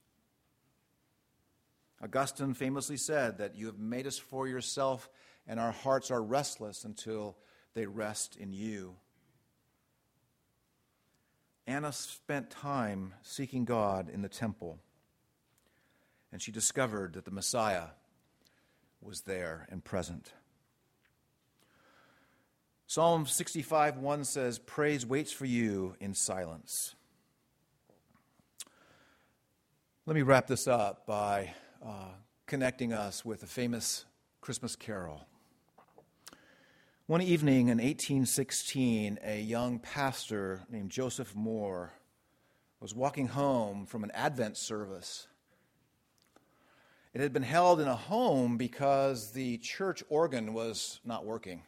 Augustine 2.02 2.54
famously 2.54 2.96
said 2.96 3.38
that 3.38 3.54
you 3.54 3.66
have 3.66 3.78
made 3.78 4.06
us 4.06 4.18
for 4.18 4.48
yourself, 4.48 5.10
and 5.46 5.60
our 5.60 5.72
hearts 5.72 6.10
are 6.10 6.22
restless 6.22 6.84
until 6.84 7.36
they 7.74 7.86
rest 7.86 8.36
in 8.36 8.52
you. 8.52 8.96
Anna 11.66 11.92
spent 11.92 12.50
time 12.50 13.14
seeking 13.22 13.64
God 13.64 14.08
in 14.08 14.22
the 14.22 14.28
temple 14.28 14.80
and 16.32 16.40
she 16.40 16.52
discovered 16.52 17.14
that 17.14 17.24
the 17.24 17.30
Messiah 17.30 17.88
was 19.00 19.22
there 19.22 19.66
and 19.70 19.84
present. 19.84 20.32
Psalm 22.86 23.26
65 23.26 23.98
1 23.98 24.24
says, 24.24 24.58
Praise 24.58 25.06
waits 25.06 25.32
for 25.32 25.44
you 25.44 25.94
in 26.00 26.14
silence. 26.14 26.94
Let 30.10 30.16
me 30.16 30.22
wrap 30.22 30.48
this 30.48 30.66
up 30.66 31.06
by 31.06 31.54
uh, 31.86 32.08
connecting 32.46 32.92
us 32.92 33.24
with 33.24 33.44
a 33.44 33.46
famous 33.46 34.06
Christmas 34.40 34.74
carol. 34.74 35.24
One 37.06 37.22
evening 37.22 37.68
in 37.68 37.78
1816, 37.78 39.20
a 39.22 39.40
young 39.40 39.78
pastor 39.78 40.62
named 40.68 40.90
Joseph 40.90 41.32
Mohr 41.36 41.90
was 42.80 42.92
walking 42.92 43.28
home 43.28 43.86
from 43.86 44.02
an 44.02 44.10
Advent 44.10 44.56
service 44.56 45.28
it 47.14 47.20
had 47.20 47.32
been 47.32 47.44
held 47.44 47.80
in 47.80 47.86
a 47.86 47.94
home 47.94 48.56
because 48.56 49.30
the 49.30 49.58
church 49.58 50.02
organ 50.08 50.54
was 50.54 50.98
not 51.04 51.24
working. 51.24 51.62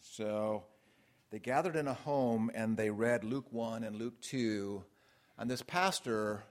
So 0.00 0.64
they 1.30 1.38
gathered 1.38 1.76
in 1.76 1.86
a 1.86 1.94
home 1.94 2.50
and 2.52 2.76
they 2.76 2.90
read 2.90 3.22
Luke 3.22 3.46
1 3.52 3.84
and 3.84 3.94
Luke 3.94 4.20
2. 4.22 4.82
And 5.38 5.48
this 5.48 5.62
pastor 5.62 6.42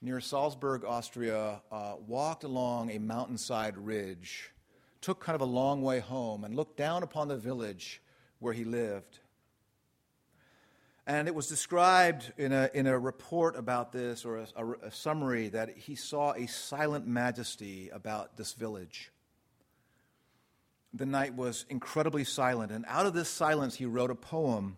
near 0.00 0.20
Salzburg, 0.20 0.84
Austria, 0.84 1.62
uh, 1.72 1.94
walked 2.06 2.44
along 2.44 2.90
a 2.90 2.98
mountainside 2.98 3.76
ridge, 3.76 4.50
took 5.00 5.20
kind 5.20 5.34
of 5.34 5.40
a 5.40 5.50
long 5.50 5.82
way 5.82 6.00
home, 6.00 6.44
and 6.44 6.54
looked 6.54 6.76
down 6.76 7.02
upon 7.02 7.28
the 7.28 7.36
village 7.36 8.02
where 8.38 8.52
he 8.52 8.64
lived. 8.64 9.20
And 11.06 11.28
it 11.28 11.34
was 11.34 11.46
described 11.46 12.32
in 12.36 12.52
a, 12.52 12.68
in 12.74 12.86
a 12.86 12.98
report 12.98 13.56
about 13.56 13.92
this, 13.92 14.24
or 14.24 14.38
a, 14.38 14.46
a, 14.56 14.70
a 14.86 14.90
summary, 14.90 15.48
that 15.50 15.76
he 15.76 15.94
saw 15.94 16.32
a 16.32 16.46
silent 16.46 17.06
majesty 17.06 17.90
about 17.90 18.36
this 18.36 18.54
village. 18.54 19.12
The 20.92 21.06
night 21.06 21.34
was 21.34 21.64
incredibly 21.68 22.24
silent, 22.24 22.72
and 22.72 22.84
out 22.88 23.06
of 23.06 23.14
this 23.14 23.28
silence, 23.28 23.76
he 23.76 23.86
wrote 23.86 24.10
a 24.10 24.16
poem, 24.16 24.76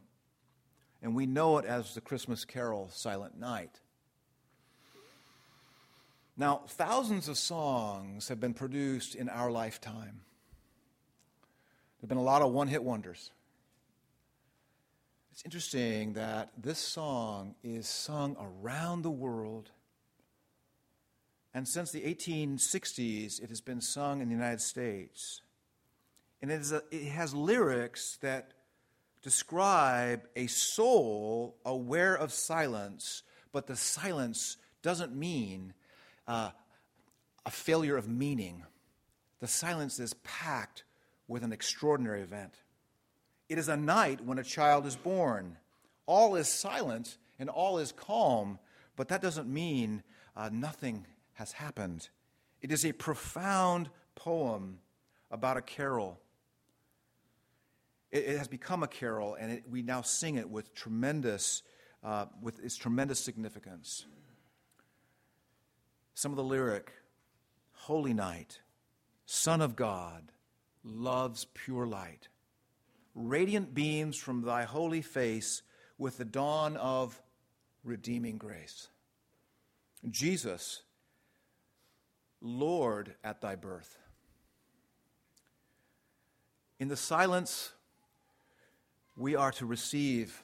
and 1.00 1.14
we 1.14 1.26
know 1.26 1.58
it 1.58 1.64
as 1.64 1.94
the 1.94 2.00
Christmas 2.00 2.44
carol, 2.44 2.90
Silent 2.92 3.38
Night. 3.38 3.80
Now, 6.38 6.62
thousands 6.68 7.26
of 7.28 7.36
songs 7.36 8.28
have 8.28 8.38
been 8.38 8.54
produced 8.54 9.16
in 9.16 9.28
our 9.28 9.50
lifetime. 9.50 10.20
There 11.98 12.02
have 12.02 12.08
been 12.08 12.16
a 12.16 12.22
lot 12.22 12.42
of 12.42 12.52
one 12.52 12.68
hit 12.68 12.84
wonders. 12.84 13.32
It's 15.32 15.42
interesting 15.44 16.12
that 16.12 16.50
this 16.56 16.78
song 16.78 17.56
is 17.64 17.88
sung 17.88 18.36
around 18.40 19.02
the 19.02 19.10
world. 19.10 19.70
And 21.52 21.66
since 21.66 21.90
the 21.90 22.02
1860s, 22.02 23.42
it 23.42 23.48
has 23.48 23.60
been 23.60 23.80
sung 23.80 24.20
in 24.20 24.28
the 24.28 24.34
United 24.34 24.60
States. 24.60 25.42
And 26.40 26.52
it, 26.52 26.70
a, 26.70 26.84
it 26.92 27.08
has 27.08 27.34
lyrics 27.34 28.16
that 28.20 28.52
describe 29.22 30.28
a 30.36 30.46
soul 30.46 31.56
aware 31.64 32.14
of 32.14 32.32
silence, 32.32 33.24
but 33.50 33.66
the 33.66 33.74
silence 33.74 34.56
doesn't 34.82 35.16
mean 35.16 35.74
uh, 36.28 36.50
a 37.44 37.50
failure 37.50 37.96
of 37.96 38.06
meaning. 38.08 38.62
The 39.40 39.48
silence 39.48 39.98
is 39.98 40.14
packed 40.22 40.84
with 41.26 41.42
an 41.42 41.52
extraordinary 41.52 42.20
event. 42.20 42.54
It 43.48 43.58
is 43.58 43.68
a 43.68 43.76
night 43.76 44.24
when 44.24 44.38
a 44.38 44.44
child 44.44 44.86
is 44.86 44.94
born. 44.94 45.56
All 46.06 46.36
is 46.36 46.48
silent 46.48 47.16
and 47.38 47.48
all 47.48 47.78
is 47.78 47.92
calm, 47.92 48.58
but 48.94 49.08
that 49.08 49.22
doesn't 49.22 49.48
mean 49.48 50.02
uh, 50.36 50.50
nothing 50.52 51.06
has 51.34 51.52
happened. 51.52 52.08
It 52.60 52.70
is 52.72 52.84
a 52.84 52.92
profound 52.92 53.88
poem 54.14 54.80
about 55.30 55.56
a 55.56 55.62
carol. 55.62 56.20
It, 58.10 58.24
it 58.24 58.38
has 58.38 58.48
become 58.48 58.82
a 58.82 58.88
carol, 58.88 59.34
and 59.34 59.52
it, 59.52 59.64
we 59.70 59.82
now 59.82 60.02
sing 60.02 60.36
it 60.36 60.50
with 60.50 60.74
tremendous, 60.74 61.62
uh, 62.02 62.26
with 62.42 62.62
its 62.62 62.76
tremendous 62.76 63.20
significance. 63.20 64.06
Some 66.18 66.32
of 66.32 66.36
the 66.36 66.42
lyric, 66.42 66.90
Holy 67.70 68.12
Night, 68.12 68.58
Son 69.24 69.60
of 69.60 69.76
God, 69.76 70.32
loves 70.82 71.44
pure 71.54 71.86
light. 71.86 72.26
Radiant 73.14 73.72
beams 73.72 74.16
from 74.16 74.42
thy 74.42 74.64
holy 74.64 75.00
face 75.00 75.62
with 75.96 76.18
the 76.18 76.24
dawn 76.24 76.76
of 76.76 77.22
redeeming 77.84 78.36
grace. 78.36 78.88
Jesus, 80.10 80.82
Lord 82.40 83.14
at 83.22 83.40
thy 83.40 83.54
birth. 83.54 83.96
In 86.80 86.88
the 86.88 86.96
silence, 86.96 87.74
we 89.16 89.36
are 89.36 89.52
to 89.52 89.66
receive 89.66 90.42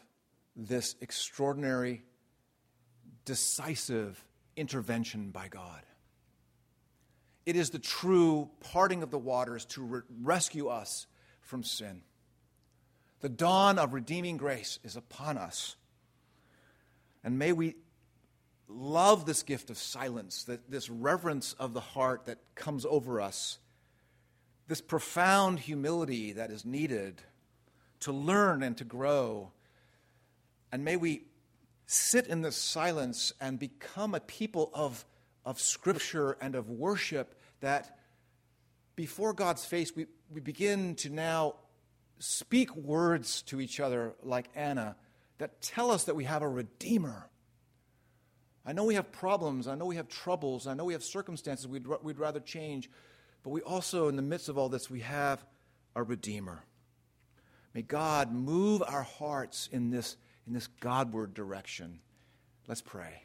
this 0.54 0.94
extraordinary, 1.00 2.04
decisive 3.24 4.24
intervention 4.56 5.30
by 5.30 5.48
God. 5.48 5.82
It 7.46 7.56
is 7.56 7.70
the 7.70 7.78
true 7.78 8.50
parting 8.60 9.02
of 9.02 9.10
the 9.10 9.18
waters 9.18 9.64
to 9.66 9.82
re- 9.82 10.00
rescue 10.22 10.68
us 10.68 11.06
from 11.40 11.62
sin. 11.62 12.02
The 13.20 13.28
dawn 13.28 13.78
of 13.78 13.92
redeeming 13.92 14.36
grace 14.36 14.78
is 14.82 14.96
upon 14.96 15.38
us. 15.38 15.76
And 17.22 17.38
may 17.38 17.52
we 17.52 17.76
love 18.68 19.26
this 19.26 19.42
gift 19.42 19.70
of 19.70 19.78
silence, 19.78 20.44
that 20.44 20.70
this 20.70 20.88
reverence 20.88 21.54
of 21.54 21.74
the 21.74 21.80
heart 21.80 22.26
that 22.26 22.38
comes 22.54 22.84
over 22.86 23.20
us, 23.20 23.58
this 24.68 24.80
profound 24.80 25.60
humility 25.60 26.32
that 26.32 26.50
is 26.50 26.64
needed 26.64 27.22
to 28.00 28.12
learn 28.12 28.62
and 28.62 28.76
to 28.78 28.84
grow. 28.84 29.52
And 30.72 30.84
may 30.84 30.96
we 30.96 31.24
sit 31.86 32.26
in 32.26 32.42
this 32.42 32.56
silence 32.56 33.32
and 33.40 33.58
become 33.58 34.14
a 34.14 34.20
people 34.20 34.70
of, 34.74 35.04
of 35.44 35.60
scripture 35.60 36.36
and 36.40 36.54
of 36.54 36.70
worship 36.70 37.34
that 37.60 37.98
before 38.96 39.32
God's 39.32 39.64
face, 39.64 39.94
we, 39.94 40.06
we 40.30 40.40
begin 40.40 40.94
to 40.96 41.10
now 41.10 41.54
speak 42.18 42.74
words 42.76 43.42
to 43.42 43.60
each 43.60 43.80
other 43.80 44.14
like 44.22 44.48
Anna 44.54 44.96
that 45.38 45.60
tell 45.60 45.90
us 45.90 46.04
that 46.04 46.14
we 46.14 46.24
have 46.24 46.42
a 46.42 46.48
Redeemer. 46.48 47.28
I 48.64 48.72
know 48.72 48.84
we 48.84 48.94
have 48.94 49.12
problems. 49.12 49.68
I 49.68 49.74
know 49.74 49.86
we 49.86 49.96
have 49.96 50.08
troubles. 50.08 50.66
I 50.66 50.74
know 50.74 50.84
we 50.84 50.94
have 50.94 51.04
circumstances 51.04 51.66
we'd, 51.66 51.86
we'd 52.02 52.18
rather 52.18 52.40
change. 52.40 52.88
But 53.42 53.50
we 53.50 53.60
also, 53.60 54.08
in 54.08 54.16
the 54.16 54.22
midst 54.22 54.48
of 54.48 54.56
all 54.56 54.68
this, 54.68 54.88
we 54.88 55.00
have 55.00 55.44
a 55.94 56.02
Redeemer. 56.02 56.64
May 57.74 57.82
God 57.82 58.32
move 58.32 58.82
our 58.86 59.02
hearts 59.02 59.68
in 59.70 59.90
this, 59.90 60.16
in 60.46 60.52
this 60.52 60.66
Godward 60.66 61.34
direction. 61.34 62.00
Let's 62.66 62.82
pray. 62.82 63.22